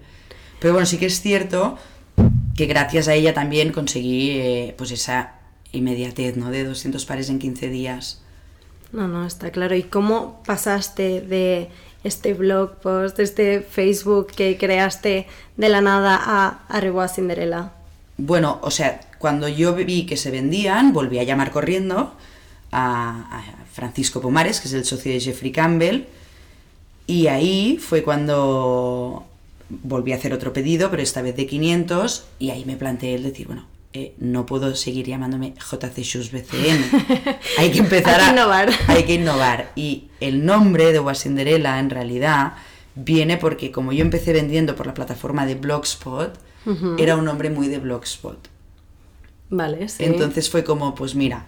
Pero 0.59 0.75
bueno, 0.75 0.85
sí 0.85 0.99
que 0.99 1.07
es 1.07 1.21
cierto 1.21 1.79
que 2.57 2.67
gracias 2.67 3.07
a 3.07 3.15
ella 3.15 3.33
también 3.33 3.71
conseguí 3.71 4.31
eh, 4.41 4.75
pues 4.77 4.91
esa 4.91 5.35
inmediatez, 5.71 6.37
¿no? 6.37 6.51
De 6.51 6.65
200 6.65 7.07
pares 7.07 7.31
en 7.31 7.39
15 7.39 7.69
días. 7.69 8.25
No, 8.91 9.07
no, 9.07 9.25
está 9.25 9.53
claro. 9.53 9.77
¿Y 9.77 9.85
cómo 9.85 10.43
pasaste 10.45 11.21
de 11.21 11.69
este 12.05 12.35
blog 12.35 12.77
post, 12.77 13.19
este 13.19 13.61
Facebook 13.61 14.29
que 14.29 14.57
creaste 14.59 15.27
de 15.57 15.69
la 15.69 15.81
nada 15.81 16.21
a 16.23 16.65
Arriba 16.69 17.09
Cinderella? 17.09 17.73
Bueno, 18.19 18.59
o 18.63 18.71
sea, 18.71 19.01
cuando 19.19 19.49
yo 19.49 19.75
vi 19.75 20.07
que 20.07 20.17
se 20.17 20.31
vendían, 20.31 20.93
volví 20.93 21.19
a 21.19 21.25
llamar 21.25 21.51
corriendo 21.51 22.15
a, 22.71 23.39
a 23.39 23.45
Francisco 23.73 24.21
Pomares, 24.21 24.61
que 24.61 24.69
es 24.69 24.75
el 24.75 24.85
socio 24.85 25.13
de 25.13 25.21
Jeffrey 25.21 25.53
Campbell, 25.53 26.07
y 27.07 27.27
ahí 27.27 27.79
fue 27.81 28.03
cuando 28.03 29.25
volví 29.69 30.13
a 30.13 30.17
hacer 30.17 30.33
otro 30.33 30.53
pedido, 30.53 30.91
pero 30.91 31.03
esta 31.03 31.23
vez 31.23 31.37
de 31.37 31.47
500, 31.47 32.27
y 32.39 32.51
ahí 32.51 32.65
me 32.65 32.77
planteé 32.77 33.15
el 33.15 33.23
decir, 33.23 33.47
bueno, 33.47 33.67
eh, 33.95 34.15
no 34.19 34.47
puedo 34.47 34.75
seguir 34.75 35.07
llamándome 35.07 35.55
JC 35.55 35.99
Shoes 36.03 36.31
BCN. 36.33 36.85
hay 37.59 37.71
que 37.71 37.79
empezar 37.79 38.21
Hay 38.21 38.25
que 38.27 38.31
a 38.31 38.33
innovar. 38.33 38.71
Hay 38.89 39.03
que 39.05 39.15
innovar. 39.15 39.73
Y 39.77 40.09
el 40.21 40.45
nombre 40.47 40.93
de 40.93 41.01
Wasinderella 41.01 41.79
en 41.79 41.91
realidad 41.91 42.55
viene 42.95 43.37
porque 43.37 43.71
como 43.71 43.93
yo 43.93 44.03
empecé 44.03 44.33
vendiendo 44.33 44.77
por 44.77 44.87
la 44.87 44.95
plataforma 44.95 45.47
de 45.47 45.55
Blogspot, 45.55 46.39
era 46.99 47.17
un 47.17 47.25
nombre 47.25 47.51
muy 47.51 47.69
de 47.69 47.79
Blogspot. 47.79 48.49
Vale, 49.51 49.89
sí. 49.89 50.05
Entonces 50.05 50.49
fue 50.49 50.65
como, 50.65 50.95
pues 50.95 51.15
mira, 51.15 51.47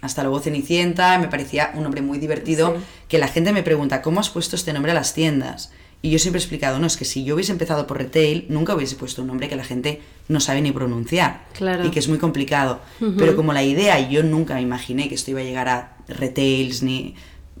hasta 0.00 0.22
luego 0.22 0.40
Cenicienta, 0.40 1.18
me 1.18 1.28
parecía 1.28 1.70
un 1.74 1.82
nombre 1.82 2.02
muy 2.02 2.18
divertido, 2.18 2.74
Sí. 2.76 2.82
que 3.08 3.18
la 3.18 3.28
gente 3.28 3.52
me 3.52 3.62
pregunta, 3.62 4.02
¿cómo 4.02 4.20
has 4.20 4.28
puesto 4.28 4.56
este 4.56 4.72
nombre 4.72 4.92
a 4.92 4.94
las 4.94 5.14
tiendas? 5.14 5.70
Y 6.06 6.10
yo 6.10 6.20
siempre 6.20 6.38
he 6.38 6.42
explicado, 6.42 6.78
no, 6.78 6.86
es 6.86 6.96
que 6.96 7.04
si 7.04 7.24
yo 7.24 7.34
hubiese 7.34 7.50
empezado 7.50 7.88
por 7.88 7.98
retail, 7.98 8.46
nunca 8.48 8.76
hubiese 8.76 8.94
puesto 8.94 9.22
un 9.22 9.26
nombre 9.26 9.48
que 9.48 9.56
la 9.56 9.64
gente 9.64 10.00
no 10.28 10.38
sabe 10.38 10.60
ni 10.60 10.70
pronunciar. 10.70 11.44
Claro. 11.52 11.84
Y 11.84 11.90
que 11.90 11.98
es 11.98 12.06
muy 12.06 12.18
complicado. 12.18 12.80
Pero 13.18 13.34
como 13.34 13.52
la 13.52 13.64
idea, 13.64 13.98
y 13.98 14.10
yo 14.10 14.22
nunca 14.22 14.54
me 14.54 14.62
imaginé 14.62 15.08
que 15.08 15.16
esto 15.16 15.32
iba 15.32 15.40
a 15.40 15.42
llegar 15.42 15.68
a 15.68 15.96
retails 16.06 16.84
ni 16.84 17.16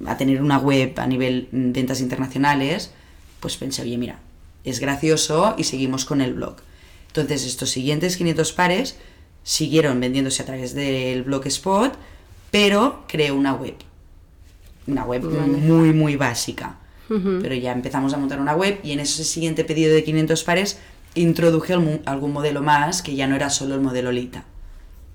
a 0.06 0.16
tener 0.16 0.40
una 0.40 0.58
web 0.58 0.92
a 0.96 1.08
nivel 1.08 1.48
ventas 1.50 2.00
internacionales, 2.00 2.92
pues 3.40 3.56
pensé, 3.56 3.82
oye, 3.82 3.98
mira, 3.98 4.20
es 4.62 4.78
gracioso 4.78 5.56
y 5.58 5.64
seguimos 5.64 6.04
con 6.04 6.20
el 6.20 6.34
blog. 6.34 6.58
Entonces, 7.08 7.44
estos 7.46 7.70
siguientes 7.70 8.16
500 8.16 8.52
pares 8.52 8.96
siguieron 9.42 9.98
vendiéndose 9.98 10.40
a 10.42 10.46
través 10.46 10.72
del 10.72 11.24
Blogspot, 11.24 11.94
pero 12.52 13.06
creé 13.08 13.32
una 13.32 13.54
web. 13.54 13.74
Una 14.86 15.04
web 15.04 15.24
muy, 15.24 15.92
muy 15.92 16.14
básica. 16.14 16.76
Pero 17.08 17.54
ya 17.54 17.72
empezamos 17.72 18.12
a 18.14 18.16
montar 18.16 18.40
una 18.40 18.54
web 18.54 18.80
y 18.82 18.92
en 18.92 19.00
ese 19.00 19.24
siguiente 19.24 19.64
pedido 19.64 19.94
de 19.94 20.02
500 20.02 20.42
pares 20.44 20.78
introduje 21.14 21.72
algún, 21.72 22.00
algún 22.04 22.32
modelo 22.32 22.62
más 22.62 23.02
que 23.02 23.14
ya 23.14 23.26
no 23.26 23.36
era 23.36 23.50
solo 23.50 23.74
el 23.74 23.80
modelo 23.80 24.12
Lita. 24.12 24.44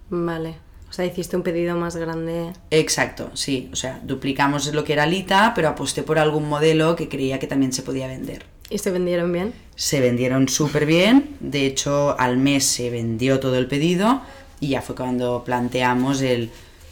Vale. 0.09 0.55
O 0.89 0.93
sea, 0.93 1.05
hiciste 1.05 1.37
un 1.37 1.43
pedido 1.43 1.77
más 1.77 1.95
grande. 1.95 2.51
Exacto, 2.69 3.31
sí. 3.33 3.69
O 3.71 3.77
sea, 3.77 4.01
duplicamos 4.03 4.73
lo 4.73 4.83
que 4.83 4.93
era 4.93 5.05
Lita, 5.05 5.53
pero 5.55 5.69
aposté 5.69 6.03
por 6.03 6.19
algún 6.19 6.49
modelo 6.49 6.97
que 6.97 7.07
creía 7.07 7.39
que 7.39 7.47
también 7.47 7.71
se 7.71 7.81
podía 7.81 8.07
vender. 8.07 8.45
¿Y 8.69 8.77
se 8.77 8.91
vendieron 8.91 9.31
bien? 9.31 9.53
Se 9.75 10.01
vendieron 10.01 10.49
súper 10.49 10.85
bien. 10.85 11.37
De 11.39 11.65
hecho, 11.65 12.19
al 12.19 12.37
mes 12.37 12.65
se 12.65 12.89
vendió 12.89 13.39
todo 13.39 13.57
el 13.57 13.67
pedido 13.67 14.21
y 14.59 14.69
ya 14.69 14.81
fue 14.81 14.95
cuando 14.95 15.43
planteamos 15.45 16.21
el, 16.21 16.49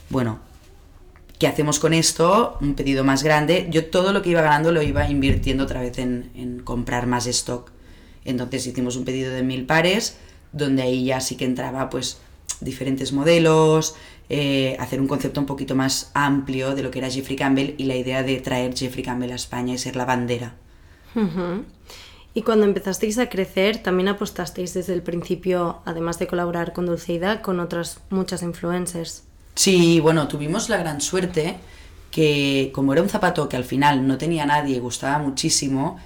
bueno, 0.10 0.39
¿qué 1.39 1.48
hacemos 1.48 1.79
con 1.79 1.93
esto? 1.93 2.58
Un 2.62 2.75
pedido 2.75 3.03
más 3.03 3.24
grande. 3.24 3.67
Yo 3.72 3.86
todo 3.86 4.13
lo 4.13 4.22
que 4.22 4.29
iba 4.29 4.41
ganando 4.41 4.72
lo 4.72 4.84
iba 4.84 5.10
invirtiendo 5.10 5.63
otra 5.63 5.81
vez 5.81 5.98
en, 5.98 6.29
en 6.36 6.60
comprar 6.60 7.08
más 7.08 7.25
stock. 7.25 7.72
Entonces 8.25 8.67
hicimos 8.67 8.96
un 8.98 9.05
pedido 9.05 9.31
de 9.31 9.41
mil 9.41 9.65
pares, 9.65 10.17
donde 10.51 10.84
ahí 10.84 11.05
ya 11.05 11.22
sí 11.22 11.36
que 11.36 11.46
entraba 11.46 11.89
pues 11.89 12.19
diferentes 12.60 13.13
modelos, 13.13 13.96
eh, 14.27 14.75
hacer 14.79 15.00
un 15.01 15.08
concepto 15.08 15.39
un 15.39 15.46
poquito 15.46 15.75
más 15.75 16.12
amplio 16.13 16.75
de 16.75 16.84
lo 16.84 16.91
que 16.91 17.00
era 17.00 17.10
Jeffrey 17.10 17.36
Campbell 17.36 17.74
y 17.77 17.86
la 17.86 17.96
idea 17.96 18.22
de 18.22 18.38
traer 18.41 18.75
Jeffrey 18.75 19.03
Campbell 19.03 19.31
a 19.31 19.36
España 19.36 19.74
y 19.74 19.77
ser 19.77 19.96
la 19.96 20.05
bandera. 20.05 20.55
Ujú. 21.15 21.63
Y 22.34 22.43
cuando 22.43 22.65
empezasteis 22.65 23.17
a 23.17 23.29
crecer, 23.29 23.81
también 23.81 24.10
apostasteis 24.10 24.74
desde 24.74 24.93
el 24.93 25.01
principio, 25.01 25.81
además 25.86 26.19
de 26.19 26.27
colaborar 26.27 26.74
con 26.74 26.86
Dulceida, 26.86 27.41
con 27.41 27.60
otras 27.60 28.01
muchas 28.10 28.43
influencers. 28.43 29.24
Sí, 29.60 30.00
bueno, 30.00 30.30
tuvimos 30.30 30.70
la 30.70 30.78
gran 30.78 31.01
suerte 31.01 31.58
que 32.12 32.72
como 32.74 32.94
era 32.94 33.01
un 33.01 33.10
zapato 33.10 33.50
que 33.50 33.58
al 33.58 33.66
final 33.66 34.08
no 34.08 34.18
tenía 34.18 34.46
nadie 34.46 34.80
gustaba 34.80 35.20
muchísimo, 35.20 36.00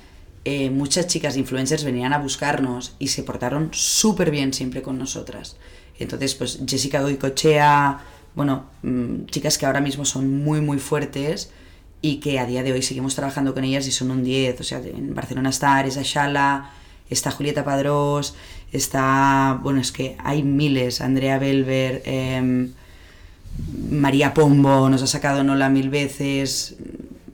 eh, 0.43 0.71
muchas 0.71 1.05
chicas 1.05 1.37
influencers 1.37 1.83
venían 1.83 2.13
a 2.13 2.17
buscarnos 2.17 2.95
y 2.97 3.09
se 3.09 3.21
portaron 3.21 3.69
súper 3.71 4.31
bien 4.31 4.53
siempre 4.53 4.81
con 4.81 4.97
nosotras. 4.97 5.55
Entonces, 5.99 6.33
pues 6.33 6.61
Jessica 6.67 7.03
Goicochea, 7.03 7.99
bueno, 8.33 8.71
mm, 8.81 9.25
chicas 9.25 9.59
que 9.59 9.67
ahora 9.67 9.81
mismo 9.81 10.03
son 10.03 10.43
muy, 10.43 10.59
muy 10.59 10.79
fuertes 10.79 11.51
y 12.01 12.15
que 12.21 12.39
a 12.39 12.47
día 12.47 12.63
de 12.63 12.71
hoy 12.71 12.81
seguimos 12.81 13.13
trabajando 13.13 13.53
con 13.53 13.63
ellas 13.65 13.85
y 13.85 13.91
son 13.91 14.09
un 14.09 14.23
10. 14.23 14.61
O 14.61 14.63
sea, 14.63 14.79
en 14.79 15.13
Barcelona 15.13 15.51
está 15.51 15.75
Aresa 15.75 16.01
Shala, 16.03 16.71
está 17.07 17.29
Julieta 17.29 17.63
Padrós, 17.63 18.33
está, 18.71 19.59
bueno, 19.61 19.79
es 19.79 19.91
que 19.91 20.17
hay 20.23 20.41
miles, 20.41 21.01
Andrea 21.01 21.37
Belver, 21.37 22.01
em, 22.05 22.73
María 23.89 24.33
Pombo 24.33 24.89
nos 24.89 25.03
ha 25.03 25.07
sacado 25.07 25.43
Nola 25.43 25.69
mil 25.69 25.89
veces, 25.89 26.75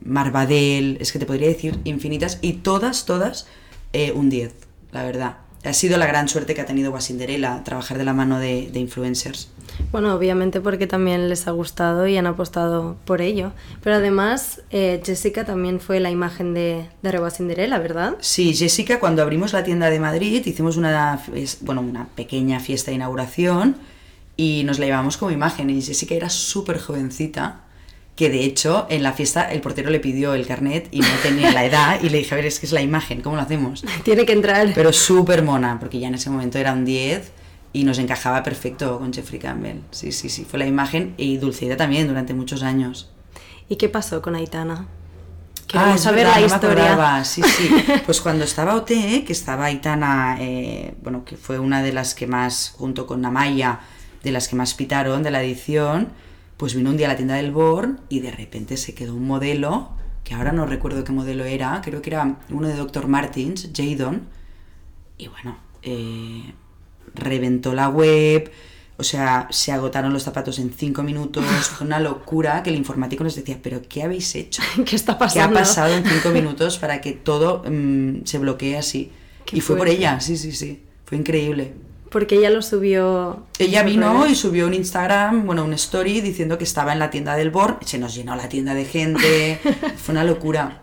Marvadel, 0.04 0.98
es 1.00 1.12
que 1.12 1.18
te 1.18 1.26
podría 1.26 1.48
decir 1.48 1.78
infinitas 1.84 2.38
y 2.42 2.54
todas, 2.54 3.06
todas 3.06 3.46
eh, 3.92 4.12
un 4.12 4.30
10, 4.30 4.52
la 4.92 5.04
verdad. 5.04 5.36
Ha 5.64 5.74
sido 5.74 5.98
la 5.98 6.06
gran 6.06 6.28
suerte 6.28 6.54
que 6.54 6.62
ha 6.62 6.66
tenido 6.66 6.90
Guasinderela, 6.90 7.62
trabajar 7.64 7.98
de 7.98 8.04
la 8.04 8.14
mano 8.14 8.38
de, 8.38 8.70
de 8.72 8.80
influencers. 8.80 9.50
Bueno, 9.92 10.14
obviamente 10.14 10.60
porque 10.60 10.86
también 10.86 11.28
les 11.28 11.46
ha 11.48 11.50
gustado 11.50 12.06
y 12.06 12.16
han 12.16 12.26
apostado 12.26 12.96
por 13.04 13.20
ello. 13.20 13.52
Pero 13.82 13.96
además, 13.96 14.62
eh, 14.70 15.02
Jessica 15.04 15.44
también 15.44 15.80
fue 15.80 16.00
la 16.00 16.10
imagen 16.10 16.54
de, 16.54 16.86
de 17.02 17.30
Cinderella, 17.30 17.78
¿verdad? 17.78 18.16
Sí, 18.20 18.54
Jessica, 18.54 19.00
cuando 19.00 19.22
abrimos 19.22 19.52
la 19.52 19.64
tienda 19.64 19.90
de 19.90 20.00
Madrid, 20.00 20.44
hicimos 20.44 20.76
una, 20.76 21.20
bueno, 21.60 21.82
una 21.82 22.06
pequeña 22.14 22.60
fiesta 22.60 22.90
de 22.90 22.96
inauguración 22.96 23.76
y 24.40 24.64
nos 24.64 24.78
la 24.78 24.86
llevamos 24.86 25.18
como 25.18 25.32
imagen. 25.32 25.68
Y 25.68 25.82
Jessica 25.82 26.14
era 26.14 26.30
súper 26.30 26.80
jovencita, 26.80 27.60
que 28.16 28.30
de 28.30 28.42
hecho 28.42 28.86
en 28.88 29.02
la 29.02 29.12
fiesta 29.12 29.52
el 29.52 29.60
portero 29.60 29.90
le 29.90 30.00
pidió 30.00 30.32
el 30.32 30.46
carnet 30.46 30.88
y 30.90 31.00
no 31.00 31.08
tenía 31.22 31.52
la 31.52 31.66
edad 31.66 32.00
y 32.02 32.08
le 32.08 32.18
dije, 32.18 32.34
a 32.34 32.36
ver, 32.36 32.46
es 32.46 32.58
que 32.58 32.64
es 32.64 32.72
la 32.72 32.80
imagen, 32.80 33.20
¿cómo 33.20 33.36
lo 33.36 33.42
hacemos? 33.42 33.84
Tiene 34.02 34.24
que 34.24 34.32
entrar. 34.32 34.72
Pero 34.74 34.94
súper 34.94 35.42
mona, 35.42 35.78
porque 35.78 35.98
ya 35.98 36.08
en 36.08 36.14
ese 36.14 36.30
momento 36.30 36.56
era 36.56 36.72
un 36.72 36.86
10 36.86 37.32
y 37.74 37.84
nos 37.84 37.98
encajaba 37.98 38.42
perfecto 38.42 38.98
con 38.98 39.12
Jeffrey 39.12 39.38
Campbell. 39.38 39.80
Sí, 39.90 40.10
sí, 40.10 40.30
sí, 40.30 40.46
fue 40.48 40.58
la 40.58 40.66
imagen 40.66 41.12
y 41.18 41.36
Dulceida 41.36 41.76
también 41.76 42.08
durante 42.08 42.32
muchos 42.32 42.62
años. 42.62 43.10
¿Y 43.68 43.76
qué 43.76 43.90
pasó 43.90 44.22
con 44.22 44.36
Aitana? 44.36 44.86
Ah, 44.88 45.64
Queremos 45.66 45.96
es 45.96 46.00
saber 46.00 46.24
verdad, 46.24 46.34
la 46.34 46.40
no 46.40 46.48
me 46.48 46.54
historia. 46.54 47.24
Sí, 47.24 47.42
sí. 47.42 47.70
Pues 48.06 48.22
cuando 48.22 48.44
estaba 48.44 48.74
OT, 48.74 48.88
que 48.88 49.32
estaba 49.32 49.66
Aitana, 49.66 50.38
eh, 50.40 50.94
bueno, 51.02 51.26
que 51.26 51.36
fue 51.36 51.58
una 51.58 51.82
de 51.82 51.92
las 51.92 52.14
que 52.14 52.26
más, 52.26 52.72
junto 52.78 53.06
con 53.06 53.20
Namaya, 53.20 53.80
de 54.22 54.30
las 54.32 54.48
que 54.48 54.56
más 54.56 54.74
pitaron 54.74 55.22
de 55.22 55.30
la 55.30 55.42
edición, 55.42 56.08
pues 56.56 56.74
vino 56.74 56.90
un 56.90 56.96
día 56.96 57.06
a 57.06 57.10
la 57.10 57.16
tienda 57.16 57.36
del 57.36 57.52
Born 57.52 58.00
y 58.08 58.20
de 58.20 58.30
repente 58.30 58.76
se 58.76 58.94
quedó 58.94 59.14
un 59.14 59.26
modelo, 59.26 59.90
que 60.24 60.34
ahora 60.34 60.52
no 60.52 60.66
recuerdo 60.66 61.04
qué 61.04 61.12
modelo 61.12 61.44
era, 61.44 61.80
creo 61.82 62.02
que 62.02 62.10
era 62.10 62.36
uno 62.50 62.68
de 62.68 62.74
Dr. 62.76 63.06
Martins, 63.08 63.70
Jadon, 63.74 64.28
y 65.16 65.28
bueno, 65.28 65.56
eh, 65.82 66.52
reventó 67.14 67.74
la 67.74 67.88
web, 67.88 68.50
o 68.96 69.02
sea, 69.02 69.48
se 69.50 69.72
agotaron 69.72 70.12
los 70.12 70.22
zapatos 70.22 70.58
en 70.58 70.70
cinco 70.72 71.02
minutos, 71.02 71.44
fue 71.70 71.86
una 71.86 71.98
locura 72.00 72.62
que 72.62 72.70
el 72.70 72.76
informático 72.76 73.24
nos 73.24 73.34
decía, 73.34 73.58
pero 73.62 73.80
¿qué 73.88 74.02
habéis 74.02 74.34
hecho? 74.34 74.62
¿Qué 74.84 74.96
está 74.96 75.12
¿Qué 75.32 75.40
ha 75.40 75.50
pasando? 75.50 75.58
pasado 75.58 75.94
en 75.94 76.04
cinco 76.04 76.28
minutos 76.34 76.78
para 76.78 77.00
que 77.00 77.12
todo 77.12 77.62
mm, 77.66 78.24
se 78.24 78.38
bloquee 78.38 78.76
así? 78.76 79.10
Qué 79.46 79.56
y 79.58 79.60
fue 79.62 79.76
por 79.76 79.88
ella, 79.88 80.20
sí, 80.20 80.36
sí, 80.36 80.52
sí. 80.52 80.82
Fue 81.06 81.16
increíble. 81.16 81.72
Porque 82.10 82.34
ella 82.36 82.50
lo 82.50 82.60
subió. 82.60 83.46
Ella 83.58 83.82
vino 83.84 84.26
y 84.26 84.34
subió 84.34 84.66
un 84.66 84.74
Instagram, 84.74 85.46
bueno, 85.46 85.64
un 85.64 85.72
story 85.74 86.20
diciendo 86.20 86.58
que 86.58 86.64
estaba 86.64 86.92
en 86.92 86.98
la 86.98 87.08
tienda 87.10 87.36
del 87.36 87.50
Born. 87.50 87.78
Se 87.84 87.98
nos 87.98 88.14
llenó 88.14 88.34
la 88.36 88.48
tienda 88.48 88.74
de 88.74 88.84
gente. 88.84 89.60
Fue 89.96 90.12
una 90.12 90.24
locura. 90.24 90.82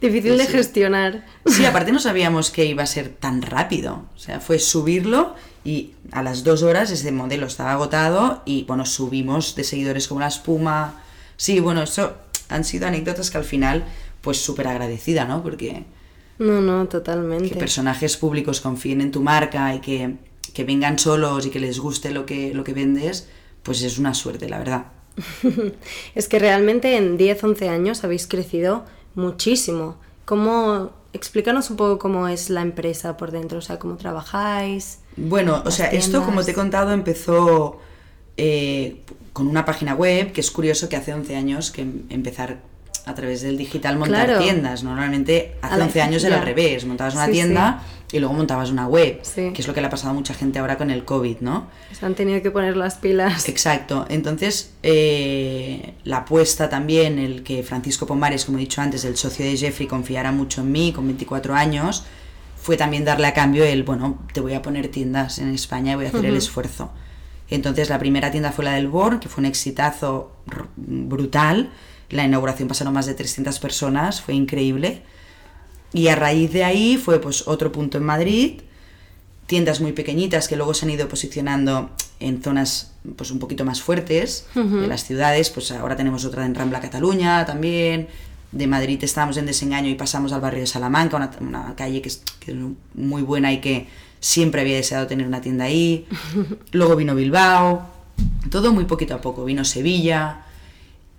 Difícil 0.00 0.32
Sí, 0.32 0.38
de 0.38 0.46
sí. 0.46 0.52
gestionar. 0.52 1.26
Sí, 1.46 1.64
aparte 1.64 1.90
no 1.90 1.98
sabíamos 1.98 2.50
que 2.52 2.64
iba 2.64 2.84
a 2.84 2.86
ser 2.86 3.08
tan 3.08 3.42
rápido. 3.42 4.04
O 4.14 4.18
sea, 4.18 4.38
fue 4.40 4.60
subirlo 4.60 5.34
y 5.64 5.94
a 6.12 6.22
las 6.22 6.44
dos 6.44 6.62
horas 6.62 6.92
ese 6.92 7.10
modelo 7.10 7.46
estaba 7.48 7.72
agotado 7.72 8.42
y, 8.46 8.62
bueno, 8.62 8.86
subimos 8.86 9.56
de 9.56 9.64
seguidores 9.64 10.06
como 10.06 10.20
la 10.20 10.28
espuma. 10.28 11.02
Sí, 11.36 11.58
bueno, 11.58 11.82
eso 11.82 12.12
han 12.48 12.62
sido 12.64 12.86
anécdotas 12.86 13.32
que 13.32 13.38
al 13.38 13.44
final, 13.44 13.84
pues 14.20 14.36
súper 14.40 14.68
agradecida, 14.68 15.24
¿no? 15.24 15.42
Porque 15.42 15.82
No, 16.38 16.60
no, 16.60 16.86
totalmente. 16.86 17.48
que 17.50 17.56
personajes 17.56 18.16
públicos 18.16 18.60
confíen 18.60 19.00
en 19.00 19.10
tu 19.10 19.20
marca 19.20 19.74
y 19.74 19.80
que, 19.80 20.14
que 20.54 20.64
vengan 20.64 20.98
solos 20.98 21.46
y 21.46 21.50
que 21.50 21.60
les 21.60 21.78
guste 21.78 22.10
lo 22.10 22.26
que, 22.26 22.54
lo 22.54 22.64
que 22.64 22.72
vendes, 22.72 23.28
pues 23.62 23.82
es 23.82 23.98
una 23.98 24.14
suerte, 24.14 24.48
la 24.48 24.58
verdad. 24.58 24.86
Es 26.14 26.28
que 26.28 26.38
realmente 26.38 26.96
en 26.96 27.16
10, 27.16 27.44
11 27.44 27.68
años 27.68 28.04
habéis 28.04 28.26
crecido 28.26 28.84
muchísimo. 29.14 29.96
¿Cómo, 30.24 30.92
explícanos 31.12 31.70
un 31.70 31.76
poco 31.76 31.98
cómo 31.98 32.28
es 32.28 32.50
la 32.50 32.62
empresa 32.62 33.16
por 33.16 33.30
dentro, 33.30 33.58
o 33.58 33.62
sea, 33.62 33.78
cómo 33.78 33.96
trabajáis. 33.96 35.00
Bueno, 35.16 35.62
o 35.64 35.70
sea, 35.70 35.86
esto, 35.86 36.22
como 36.24 36.44
te 36.44 36.52
he 36.52 36.54
contado, 36.54 36.92
empezó 36.92 37.80
eh, 38.36 39.02
con 39.32 39.48
una 39.48 39.64
página 39.64 39.94
web, 39.94 40.32
que 40.32 40.40
es 40.40 40.50
curioso 40.50 40.88
que 40.88 40.96
hace 40.96 41.12
11 41.14 41.36
años 41.36 41.70
que 41.70 41.82
em- 41.82 42.02
empezar 42.10 42.60
a 43.08 43.14
través 43.14 43.42
del 43.42 43.56
digital 43.56 43.96
montar 43.96 44.26
Claro. 44.26 44.42
tiendas. 44.42 44.82
Normalmente 44.84 45.56
hace 45.62 45.74
A 45.74 45.78
la- 45.78 45.84
11 45.86 46.02
años 46.02 46.24
era 46.24 46.36
al 46.38 46.44
revés, 46.44 46.84
montabas 46.84 47.14
una 47.14 47.26
Sí, 47.26 47.32
tienda 47.32 47.82
y 48.12 48.18
luego 48.20 48.34
montabas 48.34 48.70
una 48.70 48.86
web, 48.86 49.20
Sí. 49.22 49.50
que 49.52 49.60
es 49.62 49.66
lo 49.68 49.74
que 49.74 49.80
le 49.80 49.86
ha 49.86 49.90
pasado 49.90 50.10
a 50.10 50.14
mucha 50.14 50.32
gente 50.34 50.58
ahora 50.58 50.78
con 50.78 50.90
el 50.90 51.04
COVID, 51.04 51.38
¿no? 51.40 51.66
Se 51.92 52.06
han 52.06 52.14
tenido 52.14 52.40
que 52.42 52.50
poner 52.50 52.76
las 52.76 52.96
pilas. 52.96 53.48
Exacto. 53.48 54.06
Entonces, 54.08 54.72
eh, 54.82 55.94
la 56.04 56.18
apuesta 56.18 56.68
también, 56.68 57.18
el 57.18 57.42
que 57.42 57.62
Francisco 57.62 58.06
Pomares, 58.06 58.44
como 58.44 58.58
he 58.58 58.60
dicho 58.62 58.80
antes, 58.80 59.04
el 59.04 59.16
socio 59.16 59.44
de 59.44 59.56
Jeffrey, 59.56 59.86
confiara 59.88 60.32
mucho 60.32 60.60
en 60.62 60.72
mí 60.72 60.92
con 60.92 61.06
24 61.06 61.54
años, 61.54 62.04
fue 62.60 62.76
también 62.76 63.04
darle 63.04 63.26
a 63.28 63.34
cambio 63.34 63.64
el, 63.64 63.82
bueno, 63.84 64.18
te 64.32 64.40
voy 64.40 64.54
a 64.54 64.62
poner 64.62 64.88
tiendas 64.88 65.38
en 65.38 65.48
España 65.54 65.92
y 65.92 65.94
voy 65.96 66.06
a 66.06 66.08
hacer 66.08 66.24
el 66.26 66.36
esfuerzo. 66.36 66.90
Entonces, 67.50 67.88
la 67.88 67.98
primera 67.98 68.30
tienda 68.30 68.52
fue 68.52 68.64
la 68.66 68.72
del 68.72 68.88
Born, 68.88 69.20
que 69.20 69.28
fue 69.28 69.40
un 69.40 69.46
exitazo 69.46 70.32
brutal. 70.76 71.70
La 72.10 72.24
inauguración 72.24 72.68
pasaron 72.68 72.94
más 72.94 73.06
de 73.06 73.14
300 73.14 73.58
personas, 73.58 74.20
fue 74.20 74.34
increíble. 74.34 75.02
Y 75.92 76.08
a 76.08 76.14
raíz 76.14 76.52
de 76.52 76.64
ahí 76.64 76.96
fue 76.96 77.20
pues 77.20 77.46
otro 77.46 77.72
punto 77.72 77.98
en 77.98 78.04
Madrid, 78.04 78.60
tiendas 79.46 79.80
muy 79.80 79.92
pequeñitas 79.92 80.46
que 80.46 80.56
luego 80.56 80.74
se 80.74 80.84
han 80.84 80.90
ido 80.90 81.08
posicionando 81.08 81.90
en 82.20 82.42
zonas 82.42 82.92
pues 83.16 83.30
un 83.30 83.38
poquito 83.38 83.64
más 83.64 83.80
fuertes 83.80 84.46
de 84.54 84.86
las 84.86 85.04
ciudades, 85.04 85.48
pues 85.48 85.70
ahora 85.70 85.96
tenemos 85.96 86.24
otra 86.26 86.44
en 86.44 86.54
Rambla 86.54 86.80
Cataluña 86.80 87.46
también, 87.46 88.08
de 88.52 88.66
Madrid 88.66 89.02
estábamos 89.02 89.38
en 89.38 89.46
Desengaño 89.46 89.88
y 89.88 89.94
pasamos 89.94 90.32
al 90.32 90.42
barrio 90.42 90.60
de 90.60 90.66
Salamanca, 90.66 91.16
una, 91.16 91.30
una 91.40 91.74
calle 91.76 92.02
que 92.02 92.08
es, 92.08 92.22
que 92.40 92.52
es 92.52 92.56
muy 92.94 93.22
buena 93.22 93.52
y 93.52 93.60
que 93.60 93.86
siempre 94.20 94.60
había 94.60 94.76
deseado 94.76 95.06
tener 95.06 95.26
una 95.26 95.40
tienda 95.40 95.64
ahí, 95.64 96.06
luego 96.72 96.96
vino 96.96 97.14
Bilbao, 97.14 97.88
todo 98.50 98.72
muy 98.74 98.84
poquito 98.84 99.14
a 99.14 99.20
poco, 99.22 99.44
vino 99.46 99.64
Sevilla, 99.64 100.44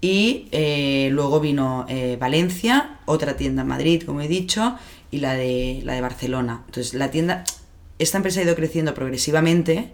y 0.01 0.47
eh, 0.51 1.09
luego 1.11 1.39
vino 1.39 1.85
eh, 1.89 2.17
Valencia, 2.19 2.99
otra 3.05 3.35
tienda 3.35 3.63
en 3.63 3.67
Madrid, 3.67 4.03
como 4.05 4.21
he 4.21 4.27
dicho, 4.27 4.75
y 5.11 5.17
la 5.19 5.33
de, 5.33 5.81
la 5.83 5.93
de 5.93 6.01
Barcelona. 6.01 6.63
Entonces, 6.67 6.93
la 6.93 7.11
tienda, 7.11 7.43
esta 7.97 8.17
empresa 8.17 8.39
ha 8.39 8.43
ido 8.43 8.55
creciendo 8.55 8.93
progresivamente, 8.93 9.89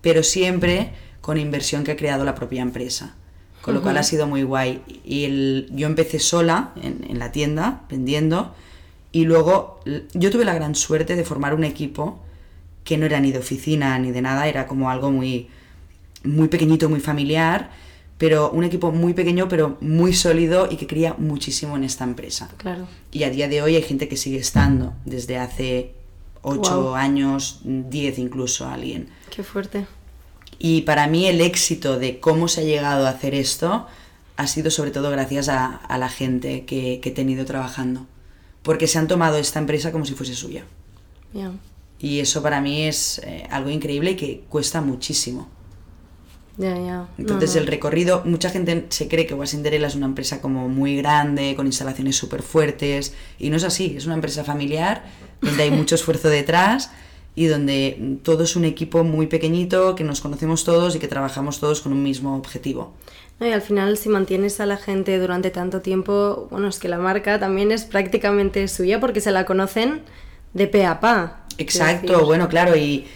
pero 0.00 0.22
siempre 0.22 0.90
con 1.20 1.36
inversión 1.38 1.84
que 1.84 1.92
ha 1.92 1.96
creado 1.96 2.24
la 2.24 2.34
propia 2.34 2.62
empresa. 2.62 3.14
Con 3.60 3.74
lo 3.74 3.82
cual 3.82 3.98
ha 3.98 4.02
sido 4.04 4.26
muy 4.26 4.44
guay. 4.44 4.82
Y 5.04 5.24
el- 5.24 5.68
yo 5.72 5.88
empecé 5.88 6.20
sola 6.20 6.70
en, 6.82 7.04
en 7.08 7.18
la 7.18 7.32
tienda, 7.32 7.82
vendiendo, 7.90 8.54
y 9.12 9.24
luego 9.24 9.80
yo 10.14 10.30
tuve 10.30 10.44
la 10.44 10.54
gran 10.54 10.74
suerte 10.74 11.16
de 11.16 11.24
formar 11.24 11.54
un 11.54 11.64
equipo 11.64 12.20
que 12.84 12.96
no 12.96 13.04
era 13.04 13.20
ni 13.20 13.32
de 13.32 13.38
oficina 13.38 13.98
ni 13.98 14.10
de 14.12 14.22
nada, 14.22 14.46
era 14.48 14.66
como 14.66 14.88
algo 14.90 15.10
muy 15.10 15.48
muy 16.24 16.48
pequeñito, 16.48 16.88
muy 16.88 17.00
familiar, 17.00 17.70
pero 18.18 18.50
un 18.50 18.64
equipo 18.64 18.90
muy 18.90 19.14
pequeño, 19.14 19.48
pero 19.48 19.78
muy 19.80 20.12
sólido 20.12 20.68
y 20.70 20.76
que 20.76 20.86
creía 20.86 21.14
muchísimo 21.18 21.76
en 21.76 21.84
esta 21.84 22.04
empresa. 22.04 22.50
Claro. 22.56 22.86
Y 23.12 23.22
a 23.22 23.30
día 23.30 23.48
de 23.48 23.62
hoy 23.62 23.76
hay 23.76 23.82
gente 23.82 24.08
que 24.08 24.16
sigue 24.16 24.38
estando 24.38 24.92
desde 25.04 25.38
hace 25.38 25.94
8 26.42 26.60
Guau. 26.60 26.94
años, 26.94 27.60
10 27.62 28.18
incluso 28.18 28.66
alguien. 28.66 29.08
Qué 29.30 29.42
fuerte. 29.44 29.86
Y 30.58 30.82
para 30.82 31.06
mí 31.06 31.26
el 31.26 31.40
éxito 31.40 31.98
de 31.98 32.18
cómo 32.18 32.48
se 32.48 32.62
ha 32.62 32.64
llegado 32.64 33.06
a 33.06 33.10
hacer 33.10 33.34
esto 33.34 33.86
ha 34.36 34.46
sido 34.46 34.70
sobre 34.70 34.90
todo 34.90 35.10
gracias 35.10 35.48
a, 35.48 35.66
a 35.76 35.98
la 35.98 36.08
gente 36.08 36.64
que, 36.64 37.00
que 37.00 37.10
he 37.10 37.12
tenido 37.12 37.44
trabajando. 37.44 38.06
Porque 38.62 38.88
se 38.88 38.98
han 38.98 39.06
tomado 39.06 39.38
esta 39.38 39.60
empresa 39.60 39.92
como 39.92 40.04
si 40.04 40.14
fuese 40.14 40.34
suya. 40.34 40.64
Ya. 41.32 41.52
Y 42.00 42.20
eso 42.20 42.42
para 42.42 42.60
mí 42.60 42.82
es 42.82 43.20
eh, 43.24 43.46
algo 43.50 43.70
increíble 43.70 44.12
y 44.12 44.16
que 44.16 44.44
cuesta 44.48 44.80
muchísimo. 44.80 45.48
Ya, 46.58 46.76
ya. 46.76 47.08
Entonces 47.18 47.54
el 47.54 47.68
recorrido, 47.68 48.22
mucha 48.24 48.50
gente 48.50 48.86
se 48.88 49.06
cree 49.06 49.26
que 49.26 49.34
Wasinderela 49.34 49.86
es 49.86 49.94
una 49.94 50.06
empresa 50.06 50.40
como 50.40 50.68
muy 50.68 50.96
grande, 50.96 51.54
con 51.54 51.66
instalaciones 51.66 52.16
súper 52.16 52.42
fuertes, 52.42 53.14
y 53.38 53.50
no 53.50 53.56
es 53.56 53.64
así, 53.64 53.94
es 53.96 54.06
una 54.06 54.16
empresa 54.16 54.42
familiar, 54.42 55.04
donde 55.40 55.62
hay 55.62 55.70
mucho 55.70 55.94
esfuerzo 55.94 56.28
detrás 56.28 56.90
y 57.36 57.46
donde 57.46 58.18
todo 58.24 58.42
es 58.42 58.56
un 58.56 58.64
equipo 58.64 59.04
muy 59.04 59.28
pequeñito, 59.28 59.94
que 59.94 60.02
nos 60.02 60.20
conocemos 60.20 60.64
todos 60.64 60.96
y 60.96 60.98
que 60.98 61.06
trabajamos 61.06 61.60
todos 61.60 61.80
con 61.80 61.92
un 61.92 62.02
mismo 62.02 62.36
objetivo. 62.36 62.92
No, 63.38 63.46
y 63.46 63.52
al 63.52 63.62
final, 63.62 63.96
si 63.96 64.08
mantienes 64.08 64.58
a 64.58 64.66
la 64.66 64.76
gente 64.76 65.16
durante 65.20 65.50
tanto 65.50 65.80
tiempo, 65.80 66.48
bueno, 66.50 66.66
es 66.66 66.80
que 66.80 66.88
la 66.88 66.98
marca 66.98 67.38
también 67.38 67.70
es 67.70 67.84
prácticamente 67.84 68.66
suya 68.66 68.98
porque 68.98 69.20
se 69.20 69.30
la 69.30 69.44
conocen 69.44 70.02
de 70.54 70.66
pe 70.66 70.84
a 70.84 70.98
pa. 70.98 71.44
Exacto, 71.58 72.24
bueno, 72.26 72.48
claro, 72.48 72.76
y 72.76 73.06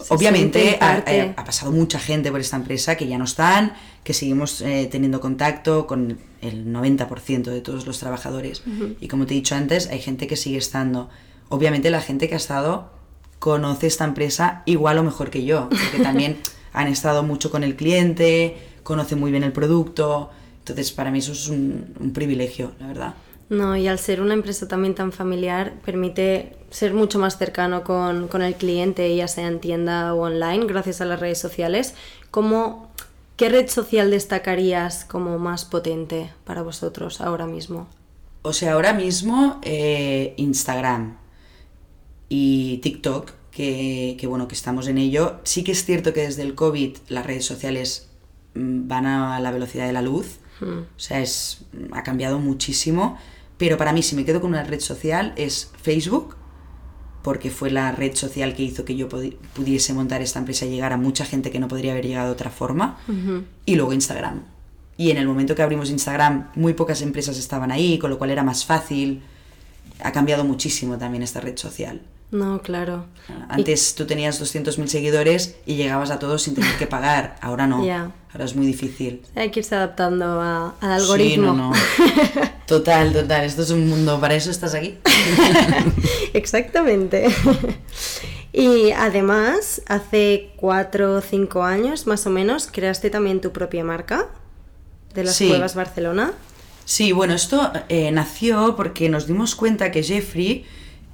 Se 0.00 0.14
obviamente 0.14 0.78
siente 0.78 1.34
ha, 1.36 1.44
pasado 1.44 1.72
mucha 1.72 1.98
gente 1.98 2.30
por 2.30 2.40
esta 2.40 2.56
empresa 2.56 2.96
que 2.96 3.08
ya 3.08 3.18
no 3.18 3.24
están, 3.24 3.72
que 4.04 4.14
seguimos 4.14 4.60
eh, 4.60 4.88
teniendo 4.90 5.20
contacto 5.20 5.86
con 5.86 6.18
el 6.40 6.66
90% 6.66 7.44
de 7.44 7.60
todos 7.60 7.86
los 7.86 7.98
trabajadores. 7.98 8.62
Y 9.00 9.08
como 9.08 9.26
te 9.26 9.34
he 9.34 9.36
dicho 9.36 9.54
antes, 9.54 9.88
hay 9.88 10.00
gente 10.00 10.26
que 10.26 10.36
sigue 10.36 10.58
estando. 10.58 11.08
Obviamente 11.48 11.90
la 11.90 12.00
gente 12.00 12.28
que 12.28 12.34
ha 12.34 12.38
estado 12.38 12.92
conoce 13.38 13.86
esta 13.86 14.04
empresa 14.04 14.62
igual 14.66 14.98
o 14.98 15.02
mejor 15.02 15.30
que 15.30 15.44
yo, 15.44 15.68
porque 15.68 16.02
también 16.02 16.38
han 16.72 16.86
estado 16.86 17.22
mucho 17.22 17.50
con 17.50 17.64
el 17.64 17.74
cliente, 17.74 18.56
conocen 18.84 19.18
muy 19.18 19.30
bien 19.30 19.42
el 19.42 19.52
producto. 19.52 20.30
Entonces, 20.60 20.92
para 20.92 21.10
mí 21.10 21.18
eso 21.18 21.32
es 21.32 21.48
un, 21.48 21.94
un 21.98 22.12
privilegio, 22.12 22.72
la 22.78 22.86
verdad. 22.86 23.14
No, 23.50 23.76
y 23.76 23.88
al 23.88 23.98
ser 23.98 24.20
una 24.20 24.34
empresa 24.34 24.68
también 24.68 24.94
tan 24.94 25.10
familiar, 25.10 25.72
permite 25.84 26.56
ser 26.70 26.92
mucho 26.92 27.18
más 27.18 27.38
cercano 27.38 27.82
con, 27.82 28.28
con 28.28 28.42
el 28.42 28.54
cliente, 28.54 29.14
ya 29.16 29.26
sea 29.26 29.46
en 29.46 29.58
tienda 29.58 30.12
o 30.12 30.20
online, 30.20 30.66
gracias 30.66 31.00
a 31.00 31.06
las 31.06 31.18
redes 31.18 31.38
sociales. 31.38 31.94
¿Cómo, 32.30 32.90
¿Qué 33.36 33.48
red 33.48 33.68
social 33.68 34.10
destacarías 34.10 35.04
como 35.04 35.38
más 35.38 35.64
potente 35.64 36.30
para 36.44 36.62
vosotros 36.62 37.20
ahora 37.20 37.46
mismo? 37.46 37.88
O 38.42 38.52
sea, 38.52 38.74
ahora 38.74 38.92
mismo 38.92 39.60
eh, 39.62 40.34
Instagram 40.36 41.16
y 42.28 42.78
TikTok, 42.78 43.32
que, 43.50 44.16
que, 44.20 44.26
bueno, 44.26 44.46
que 44.46 44.54
estamos 44.54 44.88
en 44.88 44.98
ello. 44.98 45.40
Sí 45.44 45.64
que 45.64 45.72
es 45.72 45.84
cierto 45.84 46.12
que 46.12 46.20
desde 46.22 46.42
el 46.42 46.54
COVID 46.54 46.96
las 47.08 47.24
redes 47.24 47.46
sociales 47.46 48.08
mm, 48.54 48.88
van 48.88 49.06
a 49.06 49.40
la 49.40 49.50
velocidad 49.50 49.86
de 49.86 49.92
la 49.92 50.02
luz. 50.02 50.38
Hmm. 50.60 50.80
O 50.80 50.98
sea, 50.98 51.20
es, 51.20 51.62
ha 51.92 52.02
cambiado 52.02 52.38
muchísimo. 52.38 53.18
Pero 53.58 53.76
para 53.76 53.92
mí, 53.92 54.02
si 54.02 54.14
me 54.16 54.24
quedo 54.24 54.40
con 54.40 54.50
una 54.50 54.62
red 54.64 54.80
social, 54.80 55.34
es 55.36 55.70
Facebook, 55.82 56.36
porque 57.22 57.50
fue 57.50 57.70
la 57.70 57.92
red 57.92 58.14
social 58.14 58.54
que 58.54 58.62
hizo 58.62 58.84
que 58.84 58.94
yo 58.96 59.08
pudi- 59.08 59.36
pudiese 59.54 59.92
montar 59.92 60.22
esta 60.22 60.38
empresa 60.38 60.64
y 60.64 60.70
llegar 60.70 60.92
a 60.92 60.96
mucha 60.96 61.24
gente 61.24 61.50
que 61.50 61.58
no 61.58 61.68
podría 61.68 61.92
haber 61.92 62.06
llegado 62.06 62.28
de 62.28 62.32
otra 62.32 62.50
forma. 62.50 62.98
Y 63.66 63.74
luego 63.74 63.92
Instagram. 63.92 64.42
Y 64.96 65.10
en 65.10 65.16
el 65.18 65.26
momento 65.26 65.54
que 65.54 65.62
abrimos 65.62 65.90
Instagram, 65.90 66.50
muy 66.54 66.72
pocas 66.74 67.02
empresas 67.02 67.38
estaban 67.38 67.70
ahí, 67.70 67.98
con 67.98 68.10
lo 68.10 68.18
cual 68.18 68.30
era 68.30 68.42
más 68.44 68.64
fácil. 68.64 69.22
Ha 70.02 70.12
cambiado 70.12 70.44
muchísimo 70.44 70.96
también 70.96 71.22
esta 71.24 71.40
red 71.40 71.56
social. 71.56 72.00
No, 72.30 72.60
claro. 72.60 73.06
Antes 73.48 73.94
tú 73.94 74.04
tenías 74.06 74.38
200.000 74.42 74.86
seguidores 74.88 75.56
y 75.64 75.76
llegabas 75.76 76.10
a 76.10 76.18
todos 76.18 76.42
sin 76.42 76.54
tener 76.54 76.76
que 76.76 76.86
pagar. 76.86 77.36
Ahora 77.40 77.66
no. 77.66 77.84
Ya. 77.86 78.10
Ahora 78.32 78.44
es 78.44 78.54
muy 78.54 78.66
difícil. 78.66 79.22
Hay 79.34 79.50
que 79.50 79.60
irse 79.60 79.74
adaptando 79.74 80.40
a- 80.42 80.74
al 80.80 80.90
algoritmo. 80.92 81.52
Sí, 81.52 81.56
no, 81.56 81.70
no. 81.70 82.50
Total, 82.66 83.14
total. 83.14 83.44
Esto 83.46 83.62
es 83.62 83.70
un 83.70 83.88
mundo. 83.88 84.20
¿Para 84.20 84.34
eso 84.34 84.50
estás 84.50 84.74
aquí? 84.74 84.98
Exactamente. 86.34 87.28
y 88.52 88.90
además, 88.92 89.82
hace 89.86 90.50
cuatro 90.56 91.14
o 91.16 91.20
cinco 91.20 91.62
años 91.64 92.06
más 92.06 92.26
o 92.26 92.30
menos, 92.30 92.68
creaste 92.70 93.10
también 93.10 93.40
tu 93.40 93.52
propia 93.52 93.84
marca 93.84 94.26
de 95.14 95.24
las 95.24 95.34
Sí. 95.36 95.48
Cuevas 95.48 95.74
Barcelona. 95.74 96.32
Sí, 96.84 97.12
bueno, 97.12 97.34
esto 97.34 97.70
eh, 97.88 98.10
nació 98.10 98.74
porque 98.76 99.08
nos 99.08 99.26
dimos 99.26 99.54
cuenta 99.54 99.90
que 99.90 100.02
Jeffrey 100.02 100.64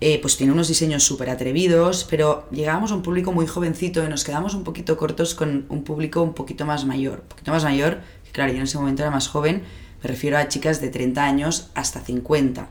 eh, 0.06 0.18
pues 0.20 0.36
tiene 0.36 0.52
unos 0.52 0.68
diseños 0.68 1.02
súper 1.02 1.30
atrevidos, 1.30 2.06
pero 2.10 2.46
llegábamos 2.50 2.92
a 2.92 2.94
un 2.94 3.00
público 3.02 3.32
muy 3.32 3.46
jovencito 3.46 4.04
y 4.04 4.08
nos 4.08 4.22
quedamos 4.22 4.52
un 4.54 4.62
poquito 4.62 4.98
cortos 4.98 5.34
con 5.34 5.64
un 5.70 5.82
público 5.82 6.20
un 6.20 6.34
poquito 6.34 6.66
más 6.66 6.84
mayor. 6.84 7.20
Un 7.22 7.28
poquito 7.28 7.50
más 7.52 7.64
mayor, 7.64 8.00
que 8.24 8.30
claro, 8.30 8.52
yo 8.52 8.58
en 8.58 8.64
ese 8.64 8.76
momento 8.76 9.00
era 9.00 9.10
más 9.10 9.28
joven, 9.28 9.62
me 10.02 10.08
refiero 10.10 10.36
a 10.36 10.46
chicas 10.48 10.82
de 10.82 10.90
30 10.90 11.24
años 11.24 11.68
hasta 11.74 12.00
50. 12.00 12.68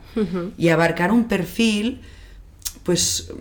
Y 0.56 0.68
abarcar 0.68 1.10
un 1.10 1.24
perfil, 1.24 2.02
pues 2.84 3.32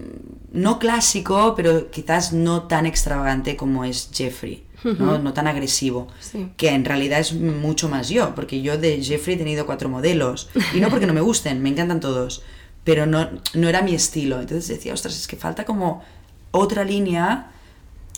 no 0.52 0.80
clásico, 0.80 1.54
pero 1.56 1.92
quizás 1.92 2.34
no 2.34 2.64
tan 2.64 2.88
extravagante 2.88 3.56
como 3.56 3.84
es 3.86 4.10
Jeffrey, 4.12 4.64
¿no? 4.84 5.20
no 5.20 5.34
tan 5.34 5.46
agresivo 5.48 6.08
Sí. 6.20 6.50
que 6.58 6.70
en 6.70 6.84
realidad 6.84 7.20
es 7.20 7.34
mucho 7.34 7.90
más 7.90 8.10
yo, 8.10 8.34
porque 8.34 8.64
yo 8.64 8.80
de 8.80 9.04
Jeffrey 9.04 9.36
he 9.36 9.38
tenido 9.38 9.68
cuatro 9.68 9.88
modelos, 9.88 10.50
y 10.74 10.80
no 10.80 10.90
porque 10.90 11.06
no 11.06 11.14
me 11.14 11.22
gusten, 11.22 11.62
me 11.62 11.70
encantan 11.70 12.00
todos, 12.00 12.42
pero 12.84 13.06
no, 13.06 13.30
no 13.54 13.70
era 13.70 13.82
mi 13.82 13.94
estilo. 13.96 14.40
Entonces 14.42 14.68
decía, 14.68 14.94
ostras, 14.94 15.16
es 15.16 15.28
que 15.28 15.36
falta 15.36 15.66
como 15.66 16.04
otra 16.52 16.84
línea 16.84 17.52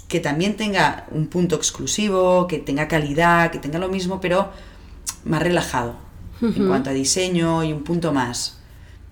que 0.07 0.19
también 0.19 0.55
tenga 0.55 1.05
un 1.11 1.27
punto 1.27 1.55
exclusivo, 1.55 2.47
que 2.47 2.59
tenga 2.59 2.87
calidad, 2.87 3.51
que 3.51 3.59
tenga 3.59 3.79
lo 3.79 3.89
mismo, 3.89 4.21
pero 4.21 4.51
más 5.23 5.41
relajado 5.41 5.95
en 6.41 6.67
cuanto 6.67 6.89
a 6.89 6.93
diseño 6.93 7.63
y 7.63 7.73
un 7.73 7.83
punto 7.83 8.11
más. 8.13 8.59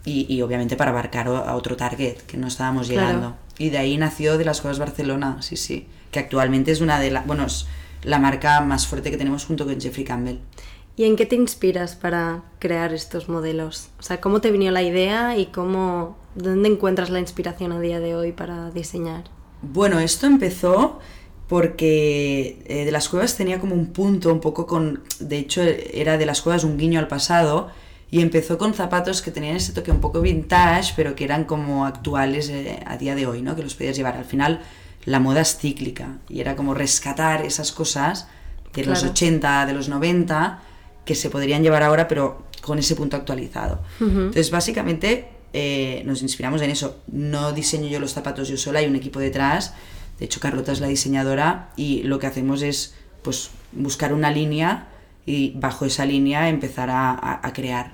Y, 0.06 0.26
y 0.34 0.42
obviamente 0.42 0.76
para 0.76 0.92
abarcar 0.92 1.28
a 1.28 1.56
otro 1.56 1.78
target 1.78 2.18
que 2.28 2.38
no 2.38 2.48
estábamos 2.48 2.89
Claro. 2.89 3.08
llegando. 3.08 3.36
Y 3.58 3.70
de 3.70 3.78
ahí 3.78 3.98
nació 3.98 4.38
de 4.38 4.46
las 4.46 4.62
cosas 4.62 4.80
Barcelona, 4.80 5.38
sí, 5.42 5.56
sí. 5.56 5.88
Que 6.12 6.20
actualmente 6.20 6.72
es 6.72 6.82
una 6.82 7.00
de 7.00 7.10
las, 7.12 7.26
bueno, 7.26 7.46
es 7.46 7.66
la 8.04 8.20
marca 8.20 8.60
más 8.62 8.86
fuerte 8.86 9.10
que 9.12 9.18
tenemos 9.18 9.46
junto 9.46 9.66
con 9.66 9.80
Jeffrey 9.80 10.04
Campbell. 10.04 10.38
¿Y 10.95 11.06
en 11.06 11.15
qué 11.15 11.25
te 11.25 11.36
inspiras 11.36 11.95
para 11.95 12.43
crear 12.60 12.93
estos 12.93 13.27
modelos? 13.27 13.89
O 13.99 14.03
sea, 14.03 14.21
¿cómo 14.21 14.41
te 14.41 14.51
vino 14.51 14.69
la 14.71 14.84
idea 14.84 15.38
y 15.38 15.47
cómo, 15.47 16.17
dónde 16.36 16.69
encuentras 16.69 17.10
la 17.10 17.19
inspiración 17.19 17.71
a 17.71 17.79
día 17.79 17.99
de 17.99 18.15
hoy 18.15 18.32
para 18.32 18.69
diseñar? 18.69 19.23
Bueno, 19.63 19.99
esto 19.99 20.27
empezó 20.27 20.99
porque 21.47 22.62
eh, 22.65 22.86
de 22.86 22.91
las 22.91 23.10
cuevas 23.10 23.36
tenía 23.36 23.60
como 23.60 23.75
un 23.75 23.88
punto 23.88 24.32
un 24.32 24.39
poco 24.39 24.65
con, 24.67 25.03
de 25.19 25.38
hecho 25.39 25.62
era 25.62 26.17
de 26.17 26.25
las 26.25 26.41
cuevas 26.41 26.63
un 26.63 26.77
guiño 26.77 26.99
al 26.99 27.08
pasado 27.08 27.69
y 28.10 28.21
empezó 28.21 28.58
con 28.58 28.73
zapatos 28.73 29.21
que 29.21 29.32
tenían 29.32 29.56
ese 29.56 29.73
toque 29.73 29.91
un 29.91 29.99
poco 29.99 30.21
vintage 30.21 30.93
pero 30.95 31.15
que 31.15 31.23
eran 31.23 31.45
como 31.45 31.86
actuales 31.86 32.49
eh, 32.49 32.79
a 32.86 32.97
día 32.97 33.15
de 33.15 33.25
hoy, 33.25 33.41
¿no? 33.41 33.56
Que 33.56 33.63
los 33.63 33.73
podías 33.75 33.95
llevar. 33.97 34.15
Al 34.17 34.25
final 34.25 34.62
la 35.06 35.19
moda 35.19 35.41
es 35.41 35.58
cíclica 35.58 36.19
y 36.29 36.39
era 36.39 36.56
como 36.56 36.73
rescatar 36.75 37.43
esas 37.45 37.71
cosas 37.71 38.27
de 38.73 38.86
los 38.86 38.99
Claro. 38.99 39.12
80, 39.12 39.65
de 39.65 39.73
los 39.73 39.89
90 39.89 40.62
que 41.06 41.16
se 41.16 41.30
podrían 41.30 41.63
llevar 41.63 41.84
ahora 41.84 42.08
pero 42.08 42.44
con 42.62 42.80
ese 42.80 42.96
punto 42.96 43.18
actualizado. 43.18 43.82
Entonces 44.00 44.52
básicamente 44.52 45.28
eh, 45.54 46.02
nos 46.06 46.22
inspiramos 46.22 46.62
en 46.62 46.70
eso. 46.72 46.98
No 47.08 47.52
diseño 47.52 47.88
yo 47.89 48.00
los 48.00 48.13
zapatos 48.13 48.48
yo 48.48 48.58
sola, 48.58 48.80
hay 48.80 48.86
un 48.88 48.96
equipo 48.96 49.20
detrás. 49.20 49.74
De 50.20 50.26
hecho, 50.26 50.39
Carlota 50.39 50.72
es 50.72 50.80
la 50.80 50.88
diseñadora 50.88 51.72
y 51.76 52.04
lo 52.04 52.20
que 52.20 52.28
hacemos 52.28 52.62
es 52.62 52.94
pues, 53.24 53.50
buscar 53.72 54.13
una 54.13 54.32
línea 54.32 54.88
y 55.26 55.52
bajo 55.56 55.86
esa 55.86 56.06
línea 56.06 56.50
empezar 56.50 56.89
a, 56.89 57.12
a- 57.12 57.39
a 57.48 57.54
crear 57.54 57.92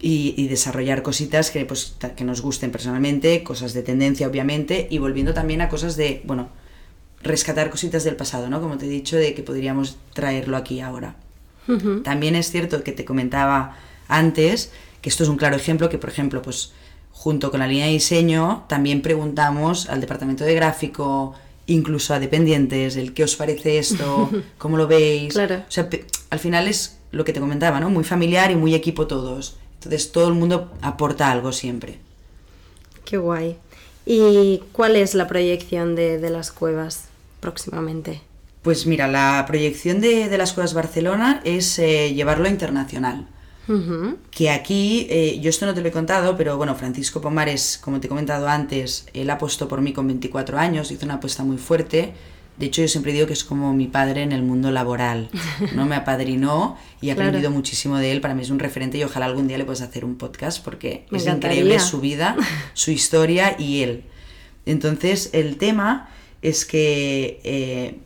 y, 0.00 0.34
y 0.36 0.48
desarrollar 0.48 1.02
cositas 1.02 1.50
que, 1.50 1.64
pues, 1.64 1.96
que 2.16 2.24
nos 2.24 2.40
gusten 2.42 2.70
personalmente, 2.70 3.42
cosas 3.42 3.72
de 3.74 3.82
tendencia 3.82 4.26
obviamente 4.26 4.86
y 4.90 4.98
volviendo 4.98 5.32
también 5.34 5.60
a 5.62 5.68
cosas 5.68 5.96
de, 5.96 6.22
bueno, 6.24 6.48
rescatar 7.22 7.70
cositas 7.70 8.04
del 8.04 8.16
pasado, 8.16 8.48
¿no? 8.50 8.60
Como 8.60 8.76
te 8.76 8.86
he 8.86 8.88
dicho, 8.88 9.16
de 9.16 9.34
que 9.34 9.42
podríamos 9.42 9.96
traerlo 10.12 10.56
aquí 10.56 10.80
ahora. 10.80 11.16
También 12.02 12.36
es 12.36 12.50
cierto 12.50 12.82
que 12.84 12.92
te 12.92 13.04
comentaba 13.04 13.76
antes 14.08 14.70
que 15.00 15.08
esto 15.08 15.22
es 15.22 15.28
un 15.28 15.36
claro 15.36 15.56
ejemplo 15.56 15.88
que, 15.88 15.98
por 15.98 16.10
ejemplo, 16.10 16.40
pues 16.42 16.72
junto 17.10 17.50
con 17.50 17.60
la 17.60 17.66
línea 17.66 17.86
de 17.86 17.92
diseño 17.92 18.64
también 18.68 19.02
preguntamos 19.02 19.88
al 19.88 20.00
departamento 20.00 20.44
de 20.44 20.54
gráfico, 20.54 21.34
incluso 21.66 22.14
a 22.14 22.18
dependientes, 22.18 22.96
el 22.96 23.14
qué 23.14 23.24
os 23.24 23.36
parece 23.36 23.78
esto, 23.78 24.30
cómo 24.58 24.76
lo 24.76 24.86
veis. 24.86 25.32
Claro. 25.32 25.56
O 25.56 25.70
sea, 25.70 25.88
al 26.30 26.38
final 26.38 26.68
es 26.68 26.98
lo 27.12 27.24
que 27.24 27.32
te 27.32 27.40
comentaba, 27.40 27.80
¿no? 27.80 27.90
Muy 27.90 28.04
familiar 28.04 28.50
y 28.50 28.56
muy 28.56 28.74
equipo 28.74 29.06
todos. 29.06 29.56
Entonces 29.74 30.10
todo 30.10 30.28
el 30.28 30.34
mundo 30.34 30.72
aporta 30.80 31.30
algo 31.30 31.52
siempre. 31.52 31.98
Qué 33.04 33.18
guay. 33.18 33.56
¿Y 34.06 34.62
cuál 34.72 34.96
es 34.96 35.14
la 35.14 35.28
proyección 35.28 35.94
de, 35.94 36.18
de 36.18 36.30
las 36.30 36.50
cuevas 36.50 37.08
próximamente? 37.40 38.22
Pues 38.64 38.86
mira, 38.86 39.06
la 39.06 39.44
proyección 39.46 40.00
de, 40.00 40.28
de 40.28 40.38
las 40.38 40.52
Cuevas 40.54 40.74
Barcelona 40.74 41.40
es 41.44 41.78
eh, 41.78 42.12
llevarlo 42.14 42.46
a 42.46 42.50
internacional. 42.50 43.28
Ujú. 43.68 44.16
Que 44.30 44.50
aquí, 44.50 45.06
eh, 45.08 45.38
yo 45.40 45.48
esto 45.50 45.64
no 45.66 45.74
te 45.74 45.80
lo 45.82 45.88
he 45.88 45.92
contado, 45.92 46.36
pero 46.36 46.56
bueno, 46.56 46.74
Francisco 46.74 47.20
Pomares, 47.20 47.78
como 47.80 48.00
te 48.00 48.06
he 48.06 48.08
comentado 48.08 48.48
antes, 48.48 49.06
él 49.14 49.30
apostó 49.30 49.68
por 49.68 49.80
mí 49.80 49.92
con 49.92 50.06
24 50.06 50.58
años, 50.58 50.90
hizo 50.90 51.04
una 51.04 51.14
apuesta 51.14 51.44
muy 51.44 51.58
fuerte. 51.58 52.12
De 52.56 52.66
hecho, 52.66 52.82
yo 52.82 52.88
siempre 52.88 53.12
digo 53.12 53.26
que 53.26 53.32
es 53.32 53.42
como 53.44 53.72
mi 53.74 53.86
padre 53.86 54.22
en 54.22 54.32
el 54.32 54.42
mundo 54.42 54.70
laboral, 54.70 55.28
¿no? 55.74 55.86
Me 55.86 55.96
apadrinó 55.96 56.76
y 57.00 57.10
he 57.10 57.14
Claro. 57.14 57.28
aprendido 57.30 57.50
muchísimo 57.50 57.98
de 57.98 58.12
él. 58.12 58.20
Para 58.20 58.34
mí 58.34 58.42
es 58.42 58.50
un 58.50 58.58
referente 58.60 58.96
y 58.96 59.04
ojalá 59.04 59.26
algún 59.26 59.48
día 59.48 59.58
le 59.58 59.64
puedas 59.64 59.80
hacer 59.82 60.04
un 60.04 60.14
podcast 60.16 60.64
porque 60.64 61.04
Me 61.10 61.18
es 61.18 61.24
encantaría. 61.24 61.56
increíble 61.58 61.80
su 61.80 62.00
vida, 62.00 62.36
su 62.74 62.92
historia 62.92 63.56
y 63.58 63.82
él. 63.82 64.04
Entonces, 64.66 65.30
el 65.32 65.56
tema 65.56 66.08
es 66.44 66.64
que 66.66 67.40
eh, 67.42 67.98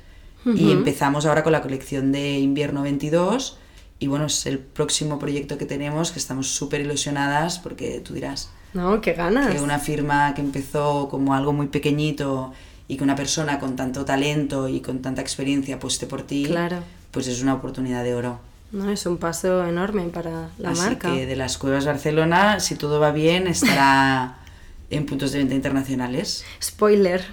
Y 0.46 0.72
empezamos 0.72 1.26
ahora 1.26 1.42
con 1.42 1.52
la 1.52 1.60
colección 1.60 2.12
de 2.12 2.38
invierno 2.38 2.80
22 2.82 3.58
y 3.98 4.06
bueno, 4.06 4.24
es 4.24 4.46
el 4.46 4.58
próximo 4.58 5.18
proyecto 5.18 5.58
que 5.58 5.66
tenemos, 5.66 6.12
que 6.12 6.18
estamos 6.18 6.48
súper 6.48 6.80
ilusionadas 6.80 7.58
porque 7.58 8.00
tú 8.00 8.14
dirás 8.14 8.48
No, 8.72 9.02
qué 9.02 9.12
ganas. 9.12 9.52
que 9.54 9.60
una 9.60 9.78
firma 9.78 10.32
que 10.34 10.40
empezó 10.40 11.08
como 11.10 11.34
algo 11.34 11.52
muy 11.52 11.66
pequeñito 11.66 12.54
y 12.88 12.96
que 12.96 13.04
una 13.04 13.16
persona 13.16 13.58
con 13.58 13.76
tanto 13.76 14.06
talento 14.06 14.66
y 14.66 14.80
con 14.80 15.02
tanta 15.02 15.20
experiencia 15.20 15.74
apueste 15.76 16.06
por 16.06 16.22
ti, 16.22 16.46
Claro. 16.46 16.78
pues 17.10 17.26
es 17.26 17.42
una 17.42 17.52
oportunidad 17.52 18.02
de 18.02 18.14
oro. 18.14 18.40
No, 18.72 18.90
es 18.90 19.04
un 19.06 19.18
paso 19.18 19.66
enorme 19.66 20.02
para 20.04 20.48
la 20.58 20.70
Así 20.70 20.80
marca. 20.82 21.12
que 21.12 21.26
de 21.26 21.36
las 21.36 21.58
Cuevas 21.58 21.86
Barcelona, 21.86 22.60
si 22.60 22.76
todo 22.76 23.00
va 23.00 23.10
bien, 23.10 23.46
estará 23.46 24.36
en 24.90 25.06
puntos 25.06 25.32
de 25.32 25.38
venta 25.38 25.54
internacionales. 25.54 26.44
Spoiler. 26.62 27.24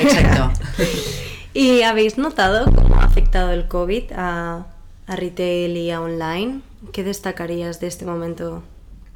Exacto. 0.00 0.52
¿Y 1.54 1.82
habéis 1.82 2.18
notado 2.18 2.70
cómo 2.72 2.96
ha 2.96 3.04
afectado 3.04 3.50
el 3.50 3.66
COVID 3.66 4.12
a, 4.14 4.66
a 5.06 5.16
retail 5.16 5.76
y 5.76 5.90
a 5.90 6.00
online? 6.00 6.60
¿Qué 6.92 7.02
destacarías 7.02 7.80
de 7.80 7.86
este 7.86 8.04
momento? 8.04 8.62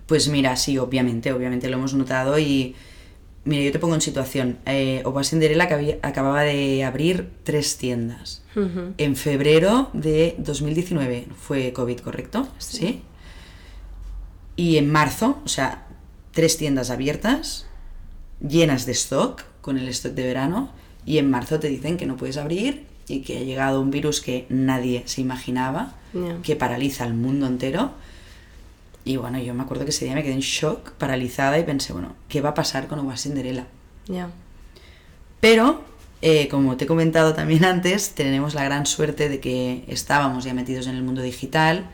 Pues 0.06 0.28
mira, 0.28 0.56
sí, 0.56 0.76
obviamente, 0.78 1.32
obviamente 1.32 1.68
lo 1.68 1.76
hemos 1.76 1.94
notado 1.94 2.38
y 2.38 2.74
mira, 3.44 3.62
yo 3.62 3.70
te 3.70 3.78
pongo 3.78 3.94
en 3.94 4.00
situación. 4.00 4.58
Eh, 4.66 5.02
Opa 5.04 5.22
Cinderella 5.22 5.68
acababa 6.02 6.42
de 6.42 6.82
abrir 6.82 7.30
tres 7.44 7.76
tiendas. 7.76 8.39
En 8.54 9.16
febrero 9.16 9.90
de 9.92 10.34
2019 10.38 11.28
fue 11.36 11.72
COVID, 11.72 12.00
¿correcto? 12.00 12.48
Sí. 12.58 13.02
Y 14.56 14.76
en 14.76 14.90
marzo, 14.90 15.38
o 15.44 15.48
sea, 15.48 15.86
tres 16.32 16.56
tiendas 16.58 16.90
abiertas, 16.90 17.66
llenas 18.46 18.86
de 18.86 18.92
stock, 18.92 19.44
con 19.60 19.78
el 19.78 19.88
stock 19.88 20.12
de 20.12 20.26
verano, 20.26 20.70
y 21.06 21.18
en 21.18 21.30
marzo 21.30 21.60
te 21.60 21.68
dicen 21.68 21.96
que 21.96 22.06
no 22.06 22.16
puedes 22.16 22.36
abrir 22.36 22.86
y 23.08 23.20
que 23.20 23.38
ha 23.38 23.42
llegado 23.42 23.80
un 23.80 23.90
virus 23.90 24.20
que 24.20 24.46
nadie 24.48 25.02
se 25.06 25.20
imaginaba, 25.20 25.94
que 26.42 26.56
paraliza 26.56 27.04
al 27.04 27.14
mundo 27.14 27.46
entero. 27.46 27.92
Y 29.04 29.16
bueno, 29.16 29.38
yo 29.38 29.54
me 29.54 29.62
acuerdo 29.62 29.84
que 29.84 29.90
ese 29.90 30.04
día 30.04 30.14
me 30.14 30.22
quedé 30.22 30.34
en 30.34 30.40
shock, 30.40 30.92
paralizada, 30.92 31.58
y 31.58 31.64
pensé, 31.64 31.92
bueno, 31.92 32.14
¿qué 32.28 32.40
va 32.40 32.50
a 32.50 32.54
pasar 32.54 32.86
con 32.86 32.98
Oba 32.98 33.16
Cinderella? 33.16 33.66
Ya. 34.06 34.30
Pero, 35.40 35.82
eh, 36.22 36.48
como 36.48 36.76
te 36.76 36.84
he 36.84 36.86
comentado 36.86 37.34
también 37.34 37.64
antes, 37.64 38.10
tenemos 38.10 38.54
la 38.54 38.64
gran 38.64 38.86
suerte 38.86 39.28
de 39.28 39.40
que 39.40 39.84
estábamos 39.88 40.44
ya 40.44 40.54
metidos 40.54 40.86
en 40.86 40.96
el 40.96 41.02
mundo 41.02 41.22
digital. 41.22 41.90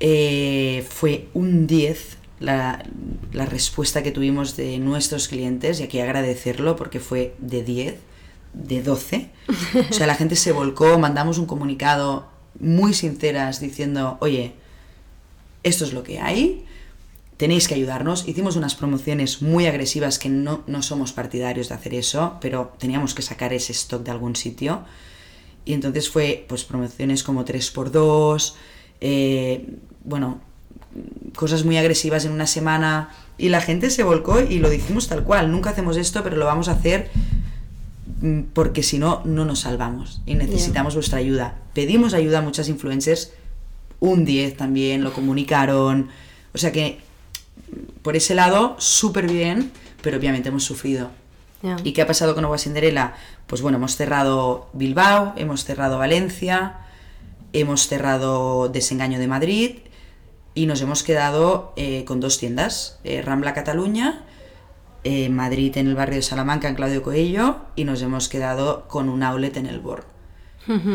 Eh, 0.00 0.84
fue 0.88 1.28
un 1.34 1.66
10 1.66 2.18
la, 2.40 2.84
la 3.32 3.46
respuesta 3.46 4.02
que 4.02 4.12
tuvimos 4.12 4.56
de 4.56 4.78
nuestros 4.78 5.28
clientes, 5.28 5.80
y 5.80 5.84
aquí 5.84 6.00
agradecerlo 6.00 6.76
porque 6.76 7.00
fue 7.00 7.34
de 7.38 7.62
10, 7.62 7.96
de 8.52 8.82
12. 8.82 9.30
O 9.90 9.92
sea, 9.92 10.06
la 10.06 10.14
gente 10.14 10.36
se 10.36 10.52
volcó, 10.52 10.98
mandamos 10.98 11.38
un 11.38 11.46
comunicado 11.46 12.28
muy 12.60 12.94
sinceras 12.94 13.60
diciendo, 13.60 14.18
oye, 14.20 14.54
esto 15.62 15.84
es 15.84 15.92
lo 15.92 16.02
que 16.02 16.20
hay, 16.20 16.64
tenéis 17.36 17.68
que 17.68 17.74
ayudarnos. 17.74 18.28
Hicimos 18.28 18.56
unas 18.56 18.74
promociones 18.74 19.42
muy 19.42 19.66
agresivas 19.66 20.18
que 20.18 20.28
no, 20.28 20.62
no 20.66 20.82
somos 20.82 21.12
partidarios 21.12 21.68
de 21.68 21.74
hacer 21.74 21.94
eso, 21.94 22.38
pero 22.40 22.74
teníamos 22.78 23.14
que 23.14 23.22
sacar 23.22 23.52
ese 23.52 23.72
stock 23.72 24.02
de 24.02 24.10
algún 24.10 24.36
sitio. 24.36 24.84
Y 25.64 25.72
entonces 25.72 26.08
fue 26.08 26.44
pues 26.48 26.64
promociones 26.64 27.22
como 27.22 27.44
3x2, 27.44 28.54
eh, 29.00 29.66
bueno, 30.04 30.40
cosas 31.34 31.64
muy 31.64 31.76
agresivas 31.76 32.24
en 32.24 32.32
una 32.32 32.46
semana. 32.46 33.10
Y 33.36 33.48
la 33.48 33.60
gente 33.60 33.90
se 33.90 34.02
volcó 34.04 34.40
y 34.40 34.58
lo 34.58 34.70
dijimos 34.70 35.08
tal 35.08 35.24
cual. 35.24 35.50
Nunca 35.50 35.70
hacemos 35.70 35.96
esto, 35.96 36.22
pero 36.22 36.36
lo 36.36 36.44
vamos 36.44 36.68
a 36.68 36.72
hacer 36.72 37.10
mm, 38.20 38.40
porque 38.52 38.82
si 38.82 38.98
no, 38.98 39.22
no 39.24 39.44
nos 39.44 39.60
salvamos 39.60 40.20
y 40.24 40.34
necesitamos 40.34 40.94
vuestra 40.94 41.18
ayuda. 41.18 41.58
Pedimos 41.72 42.14
ayuda 42.14 42.38
a 42.38 42.42
muchas 42.42 42.68
influencers, 42.68 43.32
un 43.98 44.24
10 44.24 44.56
también, 44.56 45.02
lo 45.02 45.12
comunicaron. 45.12 46.10
O 46.52 46.58
sea 46.58 46.70
que 46.70 47.00
por 48.02 48.16
ese 48.16 48.34
lado, 48.34 48.76
súper 48.78 49.26
bien, 49.26 49.72
pero 50.02 50.18
obviamente 50.18 50.48
hemos 50.48 50.64
sufrido. 50.64 51.10
¿Y 51.82 51.92
qué 51.92 52.02
ha 52.02 52.06
pasado 52.06 52.34
con 52.34 52.44
Agua 52.44 52.58
Cinderella? 52.58 53.14
Pues 53.46 53.62
bueno, 53.62 53.78
hemos 53.78 53.96
cerrado 53.96 54.68
Bilbao, 54.74 55.32
hemos 55.36 55.64
cerrado 55.64 55.96
Valencia, 55.96 56.76
hemos 57.54 57.88
cerrado 57.88 58.68
Desengaño 58.68 59.18
de 59.18 59.28
Madrid 59.28 59.78
y 60.54 60.66
nos 60.66 60.82
hemos 60.82 61.02
quedado 61.02 61.72
eh, 61.76 62.04
con 62.04 62.20
dos 62.20 62.38
tiendas, 62.38 63.00
eh, 63.02 63.22
Rambla 63.22 63.54
Cataluña, 63.54 64.24
eh, 65.04 65.30
Madrid 65.30 65.76
en 65.78 65.86
el 65.86 65.94
barrio 65.94 66.16
de 66.16 66.22
Salamanca, 66.22 66.68
en 66.68 66.74
Claudio 66.74 67.02
Coello, 67.02 67.60
y 67.76 67.84
nos 67.84 68.02
hemos 68.02 68.28
quedado 68.28 68.86
con 68.86 69.08
un 69.08 69.22
outlet 69.22 69.56
en 69.56 69.66
el 69.66 69.80
Bor. 69.80 70.12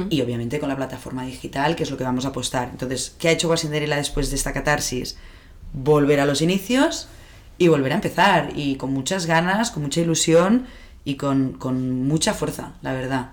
Y 0.10 0.22
obviamente 0.22 0.60
con 0.60 0.68
la 0.68 0.76
plataforma 0.76 1.24
digital, 1.26 1.76
que 1.76 1.84
es 1.84 1.92
lo 1.92 1.98
que 1.98 2.04
vamos 2.04 2.26
a 2.26 2.30
apostar. 2.30 2.70
Entonces, 2.72 3.16
¿qué 3.20 3.28
ha 3.28 3.32
hecho 3.32 3.46
Agua 3.46 3.58
Cinderella 3.58 3.98
después 3.98 4.32
de 4.32 4.36
esta 4.36 4.52
catarsis? 4.52 5.16
Volver 5.74 6.20
a 6.20 6.26
los 6.26 6.42
inicios 6.42 7.08
y 7.58 7.68
volver 7.68 7.92
a 7.92 7.96
empezar. 7.96 8.52
Y 8.56 8.76
con 8.76 8.94
muchas 8.94 9.26
ganas, 9.26 9.72
con 9.72 9.84
mucha 9.84 10.02
ilusión 10.02 10.66
y 11.06 11.16
con, 11.16 11.54
con 11.54 12.08
mucha 12.08 12.34
fuerza, 12.34 12.74
la 12.82 12.94
verdad. 12.94 13.32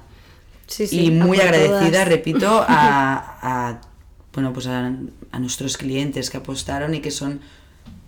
Sí, 0.66 0.86
sí, 0.86 1.06
y 1.06 1.10
muy 1.10 1.40
agradecida, 1.40 1.90
todas. 1.90 2.08
repito, 2.08 2.64
a, 2.68 3.38
a, 3.40 3.80
bueno, 4.32 4.52
pues 4.52 4.66
a, 4.66 4.92
a 5.30 5.38
nuestros 5.38 5.76
clientes 5.76 6.30
que 6.30 6.38
apostaron 6.38 6.94
y 6.94 7.00
que 7.00 7.10
son 7.10 7.40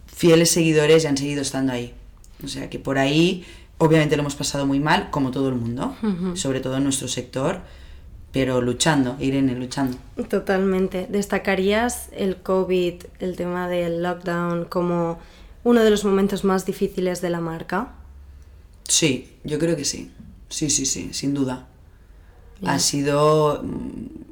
fieles 0.07 0.51
seguidores 0.51 1.05
y 1.05 1.07
han 1.07 1.17
seguido 1.17 1.43
estando 1.43 1.73
ahí. 1.73 1.95
O 2.43 2.49
sea 2.49 2.69
que 2.71 2.79
por 2.79 2.99
ahí, 2.99 3.45
obviamente 3.79 4.17
lo 4.17 4.23
hemos 4.23 4.35
pasado 4.35 4.67
muy 4.67 4.81
mal, 4.81 5.11
como 5.11 5.31
todo 5.31 5.49
el 5.49 5.55
mundo, 5.55 5.97
sobre 6.35 6.61
todo 6.61 6.77
en 6.77 6.85
nuestro 6.85 7.09
sector, 7.09 7.61
pero 8.33 8.61
luchando, 8.61 9.17
Irene, 9.19 9.55
luchando. 9.55 9.97
Totalmente. 10.29 11.07
¿Destacarías 11.09 12.09
el 12.12 12.37
COVID, 12.37 13.05
el 13.21 13.37
tema 13.37 13.69
del 13.69 14.03
lockdown, 14.03 14.67
como 14.67 15.19
uno 15.64 15.83
de 15.83 15.91
los 15.91 16.05
momentos 16.05 16.45
más 16.45 16.67
difíciles 16.67 17.21
de 17.21 17.31
la 17.31 17.41
marca? 17.41 17.95
Sí, 18.85 19.37
yo 19.45 19.59
creo 19.59 19.77
que 19.77 19.85
sí. 19.85 20.12
Sí, 20.49 20.71
sí, 20.71 20.87
sí, 20.87 21.11
sin 21.12 21.35
duda. 21.35 21.67
Ha 22.64 22.79
sido 22.79 23.62
mm, 23.62 24.29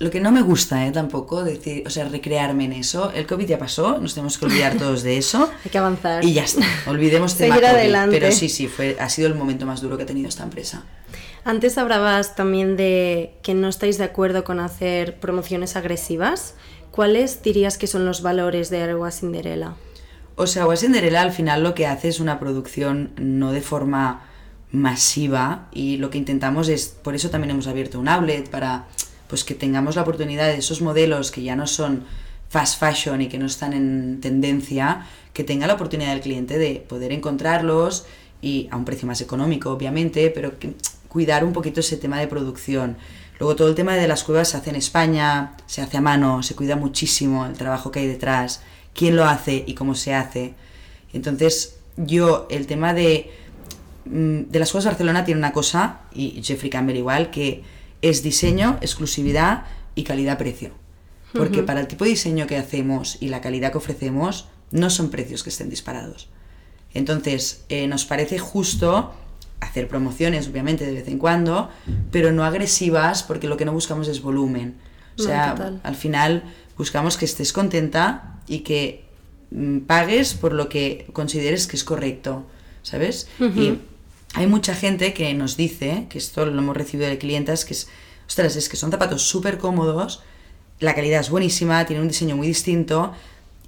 lo 0.00 0.10
que 0.10 0.20
no 0.20 0.32
me 0.32 0.42
gusta, 0.42 0.86
¿eh? 0.86 0.90
Tampoco 0.90 1.44
decir, 1.44 1.84
o 1.86 1.90
sea, 1.90 2.08
recrearme 2.08 2.64
en 2.64 2.72
eso. 2.72 3.12
El 3.12 3.26
COVID 3.26 3.46
ya 3.46 3.58
pasó, 3.58 3.98
nos 3.98 4.14
tenemos 4.14 4.38
que 4.38 4.46
olvidar 4.46 4.74
todos 4.78 5.02
de 5.02 5.18
eso. 5.18 5.50
Hay 5.64 5.70
que 5.70 5.78
avanzar. 5.78 6.24
Y 6.24 6.32
ya 6.32 6.44
está, 6.44 6.66
olvidemos 6.86 7.36
tema 7.38 7.56
COVID, 7.56 7.66
adelante. 7.66 8.18
Pero 8.18 8.32
sí, 8.32 8.48
sí, 8.48 8.66
fue, 8.66 8.96
ha 8.98 9.08
sido 9.08 9.28
el 9.28 9.34
momento 9.34 9.66
más 9.66 9.80
duro 9.80 9.96
que 9.96 10.02
ha 10.02 10.06
tenido 10.06 10.28
esta 10.28 10.42
empresa. 10.42 10.84
Antes 11.44 11.78
hablabas 11.78 12.36
también 12.36 12.76
de 12.76 13.34
que 13.42 13.54
no 13.54 13.68
estáis 13.68 13.96
de 13.98 14.04
acuerdo 14.04 14.44
con 14.44 14.60
hacer 14.60 15.18
promociones 15.20 15.76
agresivas. 15.76 16.54
¿Cuáles 16.90 17.42
dirías 17.42 17.78
que 17.78 17.86
son 17.86 18.04
los 18.04 18.20
valores 18.22 18.68
de 18.68 18.82
Agua 18.82 19.10
Cinderella? 19.10 19.74
O 20.36 20.46
sea, 20.46 20.62
Agua 20.62 20.76
Cinderella 20.76 21.22
al 21.22 21.32
final 21.32 21.62
lo 21.62 21.74
que 21.74 21.86
hace 21.86 22.08
es 22.08 22.20
una 22.20 22.38
producción 22.38 23.12
no 23.16 23.52
de 23.52 23.60
forma 23.60 24.26
masiva 24.72 25.68
y 25.72 25.96
lo 25.96 26.10
que 26.10 26.18
intentamos 26.18 26.68
es, 26.68 26.88
por 26.88 27.14
eso 27.14 27.30
también 27.30 27.50
hemos 27.50 27.66
abierto 27.66 27.98
un 27.98 28.08
outlet 28.08 28.48
para 28.48 28.86
pues 29.28 29.44
que 29.44 29.54
tengamos 29.54 29.96
la 29.96 30.02
oportunidad 30.02 30.46
de 30.46 30.56
esos 30.56 30.80
modelos 30.80 31.30
que 31.30 31.42
ya 31.42 31.56
no 31.56 31.66
son 31.66 32.04
fast 32.48 32.80
fashion 32.80 33.20
y 33.20 33.28
que 33.28 33.38
no 33.38 33.46
están 33.46 33.72
en 33.72 34.20
tendencia, 34.20 35.06
que 35.32 35.44
tenga 35.44 35.66
la 35.66 35.74
oportunidad 35.74 36.10
del 36.10 36.20
cliente 36.20 36.58
de 36.58 36.84
poder 36.88 37.12
encontrarlos 37.12 38.06
y 38.42 38.68
a 38.70 38.76
un 38.76 38.84
precio 38.84 39.06
más 39.06 39.20
económico, 39.20 39.70
obviamente, 39.70 40.30
pero 40.30 40.58
que, 40.58 40.74
cuidar 41.10 41.44
un 41.44 41.52
poquito 41.52 41.80
ese 41.80 41.96
tema 41.96 42.18
de 42.18 42.28
producción. 42.28 42.96
Luego 43.38 43.56
todo 43.56 43.68
el 43.68 43.74
tema 43.74 43.94
de 43.96 44.08
las 44.08 44.24
cuevas 44.24 44.48
se 44.48 44.56
hace 44.56 44.70
en 44.70 44.76
España, 44.76 45.56
se 45.66 45.82
hace 45.82 45.96
a 45.96 46.00
mano, 46.00 46.42
se 46.42 46.54
cuida 46.54 46.76
muchísimo 46.76 47.44
el 47.46 47.54
trabajo 47.54 47.90
que 47.90 48.00
hay 48.00 48.06
detrás, 48.06 48.62
quién 48.94 49.16
lo 49.16 49.24
hace 49.24 49.64
y 49.66 49.74
cómo 49.74 49.94
se 49.94 50.14
hace. 50.14 50.54
Entonces, 51.12 51.78
yo, 51.96 52.46
el 52.50 52.66
tema 52.66 52.94
de, 52.94 53.30
mm, 54.04 54.50
de 54.50 54.58
las 54.58 54.70
cuevas 54.70 54.86
Barcelona 54.86 55.24
tiene 55.24 55.38
una 55.38 55.52
cosa, 55.52 56.02
y 56.14 56.40
Jeffrey 56.42 56.70
Campbell 56.70 56.96
igual, 56.96 57.30
que 57.30 57.64
es 58.02 58.22
diseño, 58.22 58.78
exclusividad 58.80 59.64
y 59.94 60.04
calidad-precio. 60.04 60.70
Porque 61.32 61.62
para 61.62 61.80
el 61.80 61.86
tipo 61.86 62.04
de 62.04 62.10
diseño 62.10 62.46
que 62.46 62.56
hacemos 62.56 63.16
y 63.20 63.28
la 63.28 63.40
calidad 63.40 63.70
que 63.70 63.78
ofrecemos, 63.78 64.48
no 64.70 64.90
son 64.90 65.10
precios 65.10 65.42
que 65.42 65.50
estén 65.50 65.70
disparados. 65.70 66.28
Entonces, 66.92 67.64
eh, 67.68 67.86
nos 67.86 68.04
parece 68.04 68.38
justo 68.38 69.12
hacer 69.60 69.88
promociones, 69.88 70.48
obviamente, 70.48 70.86
de 70.86 70.92
vez 70.92 71.08
en 71.08 71.18
cuando, 71.18 71.70
pero 72.10 72.32
no 72.32 72.44
agresivas, 72.44 73.22
porque 73.22 73.48
lo 73.48 73.56
que 73.56 73.64
no 73.64 73.72
buscamos 73.72 74.08
es 74.08 74.22
volumen. 74.22 74.76
O 75.18 75.22
sea, 75.22 75.78
al 75.82 75.96
final 75.96 76.44
buscamos 76.76 77.16
que 77.16 77.26
estés 77.26 77.52
contenta 77.52 78.38
y 78.46 78.60
que 78.60 79.04
mm, 79.50 79.80
pagues 79.80 80.34
por 80.34 80.52
lo 80.52 80.68
que 80.68 81.06
consideres 81.12 81.66
que 81.66 81.76
es 81.76 81.84
correcto, 81.84 82.46
¿sabes? 82.82 83.28
Y 83.38 83.78
hay 84.34 84.46
mucha 84.46 84.74
gente 84.74 85.12
que 85.12 85.34
nos 85.34 85.56
dice, 85.56 86.06
que 86.08 86.18
esto 86.18 86.46
lo 86.46 86.58
hemos 86.58 86.76
recibido 86.76 87.08
de 87.08 87.18
clientas, 87.18 87.64
que 87.64 87.74
es, 87.74 87.88
ostras, 88.26 88.56
es 88.56 88.68
que 88.68 88.76
son 88.76 88.90
zapatos 88.90 89.22
súper 89.22 89.58
cómodos, 89.58 90.22
la 90.78 90.94
calidad 90.94 91.20
es 91.20 91.28
buenísima, 91.28 91.84
tiene 91.84 92.00
un 92.00 92.08
diseño 92.08 92.36
muy 92.36 92.46
distinto 92.46 93.12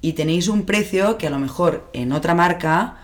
y 0.00 0.14
tenéis 0.14 0.48
un 0.48 0.64
precio 0.64 1.18
que 1.18 1.26
a 1.26 1.31
lo 1.31 1.38
mejor 1.38 1.90
en 1.92 2.12
otra 2.12 2.35
marca 2.35 3.02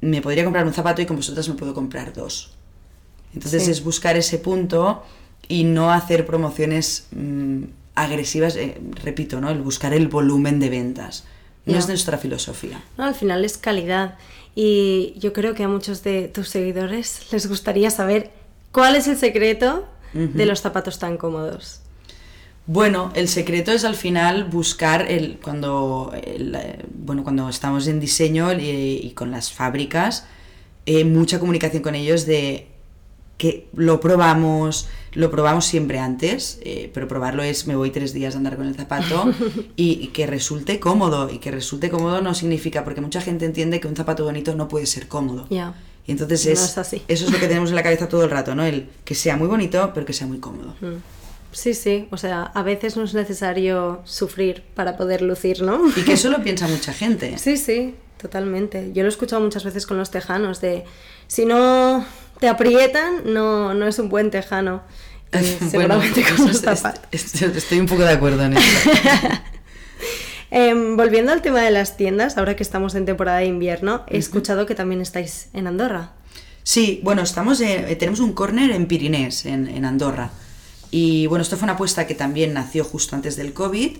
me 0.00 0.20
podría 0.22 0.44
comprar 0.44 0.66
un 0.66 0.72
zapato 0.72 1.02
y 1.02 1.06
con 1.06 1.16
vosotras 1.16 1.48
me 1.48 1.54
puedo 1.54 1.74
comprar 1.74 2.12
dos. 2.12 2.52
Entonces 3.34 3.64
Sí. 3.64 3.70
es 3.70 3.82
buscar 3.84 4.16
ese 4.16 4.38
punto 4.38 5.02
y 5.48 5.64
no 5.64 5.90
hacer 5.92 6.26
promociones 6.26 7.06
mm, 7.12 7.62
agresivas, 7.94 8.56
eh, 8.56 8.80
repito, 9.02 9.40
¿no? 9.40 9.50
El 9.50 9.60
buscar 9.62 9.92
el 9.94 10.08
volumen 10.08 10.60
de 10.60 10.70
ventas. 10.70 11.24
No 11.64 11.76
es 11.78 11.88
nuestra 11.88 12.16
filosofía. 12.18 12.80
No, 12.96 13.04
al 13.04 13.14
final 13.16 13.44
es 13.44 13.58
calidad. 13.58 14.16
Y 14.54 15.14
yo 15.18 15.32
creo 15.32 15.54
que 15.54 15.64
a 15.64 15.68
muchos 15.68 16.04
de 16.04 16.28
tus 16.28 16.48
seguidores 16.48 17.26
les 17.32 17.48
gustaría 17.48 17.90
saber 17.90 18.30
cuál 18.70 18.94
es 18.96 19.08
el 19.08 19.16
secreto 19.16 19.84
de 20.14 20.46
los 20.46 20.60
zapatos 20.60 20.98
tan 20.98 21.16
cómodos. 21.16 21.80
Bueno, 22.66 23.12
el 23.14 23.28
secreto 23.28 23.70
es 23.72 23.84
al 23.84 23.94
final 23.94 24.44
buscar 24.44 25.10
el 25.10 25.38
cuando 25.42 26.12
el, 26.20 26.54
eh, 26.54 26.84
bueno 26.92 27.22
cuando 27.22 27.48
estamos 27.48 27.86
en 27.86 28.00
diseño 28.00 28.52
y, 28.52 29.00
y 29.02 29.10
con 29.14 29.30
las 29.30 29.52
fábricas 29.52 30.26
eh, 30.86 31.04
mucha 31.04 31.40
comunicación 31.40 31.82
con 31.82 31.96
ellos 31.96 32.26
de 32.26 32.68
que 33.38 33.68
lo 33.74 34.00
probamos, 34.00 34.88
lo 35.12 35.30
probamos 35.30 35.66
siempre 35.66 35.98
antes, 35.98 36.58
eh, 36.62 36.90
pero 36.94 37.06
probarlo 37.06 37.42
es 37.42 37.66
me 37.66 37.76
voy 37.76 37.90
tres 37.90 38.14
días 38.14 38.34
a 38.34 38.38
andar 38.38 38.56
con 38.56 38.66
el 38.66 38.74
zapato 38.74 39.30
y, 39.76 39.92
y 40.00 40.06
que 40.08 40.26
resulte 40.26 40.80
cómodo 40.80 41.28
y 41.28 41.38
que 41.38 41.50
resulte 41.50 41.90
cómodo 41.90 42.22
no 42.22 42.34
significa 42.34 42.82
porque 42.84 43.00
mucha 43.00 43.20
gente 43.20 43.44
entiende 43.44 43.78
que 43.80 43.88
un 43.88 43.96
zapato 43.96 44.24
bonito 44.24 44.54
no 44.54 44.68
puede 44.68 44.86
ser 44.86 45.08
cómodo. 45.08 45.46
Ya. 45.50 45.74
Y 46.06 46.12
entonces 46.12 46.46
No 46.46 46.52
es, 46.52 46.78
así. 46.78 47.02
eso 47.08 47.26
es 47.26 47.32
lo 47.32 47.38
que 47.38 47.48
tenemos 47.48 47.70
en 47.70 47.76
la 47.76 47.82
cabeza 47.82 48.08
todo 48.08 48.24
el 48.24 48.30
rato, 48.30 48.54
¿no? 48.54 48.64
El 48.64 48.88
que 49.04 49.14
sea 49.16 49.36
muy 49.36 49.48
bonito, 49.48 49.90
pero 49.92 50.06
que 50.06 50.12
sea 50.12 50.28
muy 50.28 50.38
cómodo. 50.38 50.74
Sí, 51.52 51.74
sí. 51.74 52.08
O 52.10 52.16
sea, 52.16 52.42
a 52.42 52.62
veces 52.62 52.96
no 52.96 53.04
es 53.04 53.14
necesario 53.14 54.00
sufrir 54.04 54.62
para 54.74 54.96
poder 54.96 55.22
lucir, 55.22 55.62
¿no? 55.62 55.80
Y 55.96 56.02
que 56.02 56.12
eso 56.14 56.28
lo 56.30 56.42
piensa 56.42 56.68
mucha 56.68 56.92
gente. 56.92 57.38
Sí, 57.38 57.56
sí, 57.56 57.94
totalmente. 58.20 58.90
Yo 58.92 59.02
lo 59.02 59.08
he 59.08 59.10
escuchado 59.10 59.40
muchas 59.42 59.64
veces 59.64 59.86
con 59.86 59.96
los 59.98 60.10
tejanos 60.10 60.60
de 60.60 60.84
si 61.28 61.46
no 61.46 62.04
te 62.40 62.48
aprietan, 62.48 63.32
no, 63.32 63.72
no 63.74 63.86
es 63.86 63.98
un 63.98 64.08
buen 64.08 64.30
tejano. 64.30 64.82
Y 65.32 65.44
seguramente 65.70 66.20
Bueno, 66.22 66.36
con 66.36 66.46
los 66.46 66.62
es- 67.10 67.42
estoy 67.42 67.80
un 67.80 67.86
poco 67.86 68.02
de 68.02 68.10
acuerdo 68.12 68.42
en 68.44 68.56
eso. 68.56 68.90
Em, 70.50 70.96
volviendo 70.96 71.32
al 71.32 71.42
tema 71.42 71.60
de 71.60 71.70
las 71.72 71.96
tiendas, 71.96 72.38
ahora 72.38 72.54
que 72.54 72.62
estamos 72.62 72.94
en 72.94 73.04
temporada 73.04 73.38
de 73.38 73.46
invierno, 73.46 74.04
he 74.08 74.16
escuchado 74.18 74.64
que 74.64 74.74
también 74.76 75.00
estáis 75.00 75.48
en 75.52 75.66
Andorra. 75.66 76.12
Sí, 76.62 77.00
bueno, 77.02 77.22
estamos 77.22 77.60
eh, 77.60 77.94
tenemos 77.98 78.20
un 78.20 78.32
corner 78.32 78.70
en 78.70 78.86
Pirinés, 78.86 79.44
en, 79.46 79.66
en 79.68 79.84
Andorra. 79.84 80.30
Y 80.90 81.26
bueno, 81.26 81.42
esto 81.42 81.56
fue 81.56 81.66
una 81.66 81.74
apuesta 81.74 82.06
que 82.06 82.14
también 82.14 82.54
nació 82.54 82.84
justo 82.84 83.16
antes 83.16 83.36
del 83.36 83.52
COVID, 83.52 83.98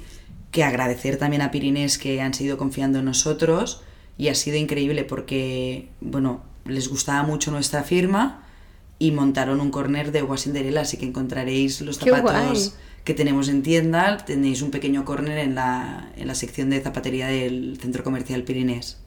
que 0.50 0.64
agradecer 0.64 1.16
también 1.18 1.42
a 1.42 1.50
Pirinés 1.50 1.98
que 1.98 2.20
han 2.20 2.34
seguido 2.34 2.56
confiando 2.56 3.00
en 3.00 3.04
nosotros 3.04 3.82
y 4.16 4.28
ha 4.28 4.34
sido 4.34 4.56
increíble 4.56 5.04
porque, 5.04 5.88
bueno, 6.00 6.42
les 6.64 6.88
gustaba 6.88 7.22
mucho 7.22 7.50
nuestra 7.50 7.82
firma 7.82 8.42
y 8.98 9.10
montaron 9.10 9.60
un 9.60 9.70
corner 9.70 10.12
de 10.12 10.26
Cinderella, 10.38 10.82
así 10.82 10.96
que 10.96 11.06
encontraréis 11.06 11.80
los 11.82 11.98
¡Qué 11.98 12.10
zapatos 12.10 12.76
que 13.04 13.14
tenemos 13.14 13.48
en 13.48 13.62
tienda, 13.62 14.16
tenéis 14.24 14.62
un 14.62 14.70
pequeño 14.70 15.04
corner 15.04 15.38
en 15.38 15.54
la, 15.54 16.10
en 16.16 16.26
la 16.26 16.34
sección 16.34 16.70
de 16.70 16.80
zapatería 16.80 17.28
del 17.28 17.78
centro 17.80 18.02
comercial 18.02 18.42
Pirinés. 18.42 18.98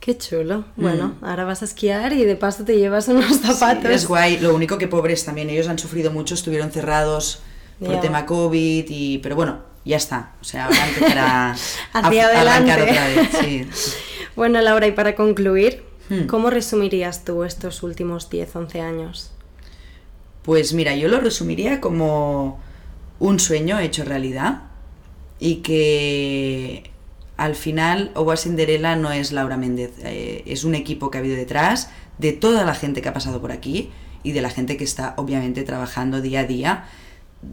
Qué 0.00 0.16
chulo. 0.16 0.64
Bueno, 0.76 1.14
ahora 1.20 1.44
vas 1.44 1.60
a 1.62 1.66
esquiar 1.66 2.12
y 2.14 2.24
de 2.24 2.34
paso 2.34 2.64
te 2.64 2.76
llevas 2.78 3.06
unos 3.08 3.36
zapatos. 3.38 3.84
Sí, 3.86 3.92
es 3.92 4.06
guay. 4.08 4.38
Lo 4.38 4.54
único 4.54 4.78
que 4.78 4.88
pobres 4.88 5.24
también, 5.24 5.50
ellos 5.50 5.68
han 5.68 5.78
sufrido 5.78 6.10
mucho, 6.10 6.34
estuvieron 6.34 6.70
cerrados 6.70 7.40
por 7.78 7.90
Ya. 7.92 8.00
tema 8.00 8.24
COVID 8.26 8.86
y... 8.88 9.18
Pero 9.18 9.36
bueno, 9.36 9.58
ya 9.84 9.96
está. 9.98 10.32
O 10.40 10.44
sea, 10.44 10.66
ahora 10.66 10.88
empezará 10.88 11.50
a 11.92 11.98
Hacia 11.98 12.26
a 12.26 12.40
arrancar 12.40 12.80
adelante. 12.80 12.90
otra 12.90 13.06
vez. 13.08 13.30
Sí. 13.40 13.94
Bueno, 14.36 14.60
Laura, 14.62 14.86
y 14.86 14.92
para 14.92 15.14
concluir, 15.16 15.82
Hmm. 16.08 16.26
¿cómo 16.26 16.50
resumirías 16.50 17.24
tú 17.24 17.44
estos 17.44 17.82
últimos 17.84 18.30
10, 18.30 18.56
11 18.56 18.80
años? 18.80 19.30
Pues 20.42 20.72
mira, 20.72 20.96
yo 20.96 21.06
lo 21.08 21.20
resumiría 21.20 21.80
como 21.80 22.58
un 23.20 23.38
sueño 23.38 23.78
hecho 23.78 24.04
realidad 24.04 24.62
y 25.38 25.56
que 25.56 26.90
al 27.40 27.56
final 27.56 28.10
Owa 28.16 28.36
Cinderella 28.36 28.96
no 28.96 29.10
es 29.12 29.32
Laura 29.32 29.56
Méndez, 29.56 29.92
eh, 30.04 30.42
es 30.44 30.64
un 30.64 30.74
equipo 30.74 31.10
que 31.10 31.16
ha 31.16 31.20
habido 31.20 31.36
detrás 31.36 31.88
de 32.18 32.32
toda 32.32 32.66
la 32.66 32.74
gente 32.74 33.00
que 33.00 33.08
ha 33.08 33.14
pasado 33.14 33.40
por 33.40 33.50
aquí 33.50 33.88
y 34.22 34.32
de 34.32 34.42
la 34.42 34.50
gente 34.50 34.76
que 34.76 34.84
está 34.84 35.14
obviamente 35.16 35.62
trabajando 35.62 36.20
día 36.20 36.40
a 36.40 36.44
día. 36.44 36.84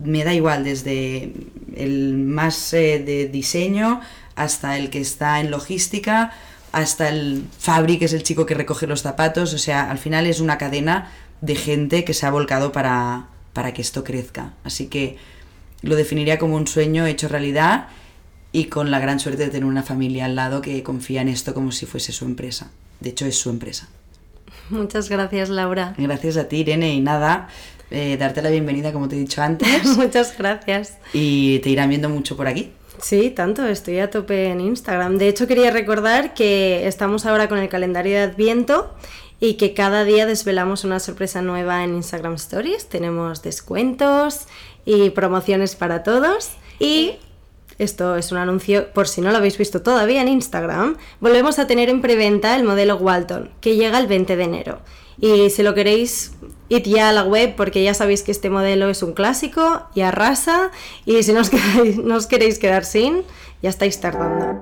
Me 0.04 0.26
da 0.26 0.34
igual 0.34 0.66
desde 0.66 1.32
el 1.74 2.16
más 2.18 2.74
eh, 2.74 3.00
de 3.00 3.30
diseño 3.30 4.02
hasta 4.36 4.78
el 4.78 4.90
que 4.90 5.00
está 5.00 5.40
en 5.40 5.52
logística, 5.52 6.34
hasta 6.74 7.08
el 7.08 7.46
Fabri, 7.58 7.98
que 7.98 8.06
es 8.06 8.14
el 8.14 8.24
chico 8.24 8.46
que 8.46 8.56
recoge 8.56 8.88
los 8.88 9.04
zapatos. 9.04 9.54
O 9.54 9.58
sea, 9.58 9.90
al 9.90 10.00
final 10.00 10.28
es 10.28 10.42
una 10.42 10.58
cadena 10.58 11.10
de 11.40 11.56
gente 11.56 12.04
que 12.04 12.14
se 12.14 12.26
ha 12.26 12.30
volcado 12.30 12.74
para, 12.74 13.28
para 13.54 13.74
que 13.74 13.82
esto 13.82 14.04
crezca. 14.04 14.52
Así 14.66 14.88
que 14.88 15.16
lo 15.82 15.96
definiría 15.96 16.38
como 16.38 16.58
un 16.58 16.68
sueño 16.68 17.06
hecho 17.06 17.30
realidad 17.30 17.88
y 18.58 18.66
con 18.66 18.90
la 18.90 18.98
gran 18.98 19.20
suerte 19.20 19.44
de 19.44 19.50
tener 19.52 19.66
una 19.66 19.84
familia 19.84 20.26
al 20.26 20.36
lado 20.36 20.62
que 20.64 20.82
confía 20.82 21.22
en 21.22 21.28
esto 21.28 21.54
como 21.54 21.72
si 21.72 21.86
fuese 21.86 22.12
su 22.12 22.26
empresa. 22.26 22.72
De 23.00 23.10
hecho, 23.12 23.28
es 23.28 23.38
su 23.38 23.52
empresa. 23.52 23.88
Muchas 24.72 25.10
gracias, 25.10 25.50
Laura. 25.50 25.94
Gracias 25.96 26.38
a 26.38 26.48
ti, 26.48 26.62
Irene, 26.62 26.92
y 26.96 27.00
nada, 27.00 27.50
eh, 27.92 28.18
darte 28.18 28.42
la 28.42 28.50
bienvenida 28.50 28.92
como 28.92 29.08
te 29.08 29.16
he 29.16 29.20
dicho 29.20 29.44
antes 29.44 29.86
Muchas 29.98 30.36
gracias. 30.36 30.98
y 31.14 31.60
te 31.60 31.70
irán 31.70 31.90
viendo 31.90 32.10
mucho 32.10 32.36
por 32.36 32.48
aquí. 32.48 32.72
Sí, 33.00 33.30
tanto, 33.30 33.64
estoy 33.68 34.00
a 34.00 34.10
tope 34.10 34.48
en 34.48 34.60
Instagram. 34.60 35.20
De 35.20 35.28
hecho, 35.28 35.46
quería 35.46 35.70
recordar 35.70 36.34
que 36.34 36.88
estamos 36.88 37.28
ahora 37.28 37.48
con 37.48 37.60
el 37.60 37.70
calendario 37.70 38.14
de 38.14 38.22
Adviento 38.22 38.92
y 39.40 39.54
que 39.54 39.76
cada 39.76 40.04
día 40.04 40.26
desvelamos 40.26 40.84
una 40.84 41.00
sorpresa 41.00 41.44
nueva 41.44 41.84
en 41.84 41.94
Instagram 41.94 42.34
Stories. 42.34 42.90
Tenemos 42.90 43.44
descuentos 43.44 44.48
y 44.84 45.12
promociones 45.12 45.76
para 45.76 46.02
todos. 46.02 46.54
Y 46.80 47.18
esto 47.80 48.16
es 48.16 48.32
un 48.32 48.38
anuncio, 48.38 48.92
por 48.94 49.08
si 49.08 49.22
no 49.22 49.32
lo 49.32 49.38
habéis 49.38 49.58
visto 49.58 49.82
todavía 49.82 50.22
en 50.22 50.28
Instagram, 50.28 50.98
volvemos 51.20 51.60
a 51.60 51.68
tener 51.68 51.90
en 51.90 52.02
preventa 52.02 52.56
el 52.56 52.64
modelo 52.64 52.96
Walton, 52.98 53.52
que 53.62 53.76
llega 53.76 54.00
el 54.00 54.08
20 54.08 54.36
de 54.36 54.44
enero. 54.44 54.80
Y 55.20 55.50
si 55.50 55.64
lo 55.64 55.74
queréis, 55.74 56.34
id 56.70 56.84
ya 56.84 57.10
a 57.10 57.12
la 57.12 57.24
web 57.24 57.56
porque 57.56 57.84
ya 57.84 57.94
sabéis 57.94 58.24
que 58.24 58.32
este 58.32 58.50
modelo 58.50 58.90
es 58.90 59.02
un 59.02 59.14
clásico 59.14 59.82
y 59.96 60.02
arrasa. 60.02 60.72
Y 61.06 61.24
si 61.24 61.34
no 61.34 61.42
os, 61.42 61.52
no 62.04 62.16
os 62.16 62.28
queréis 62.28 62.60
quedar 62.60 62.86
sin, 62.86 63.24
ya 63.62 63.70
estáis 63.70 64.00
tardando. 64.00 64.62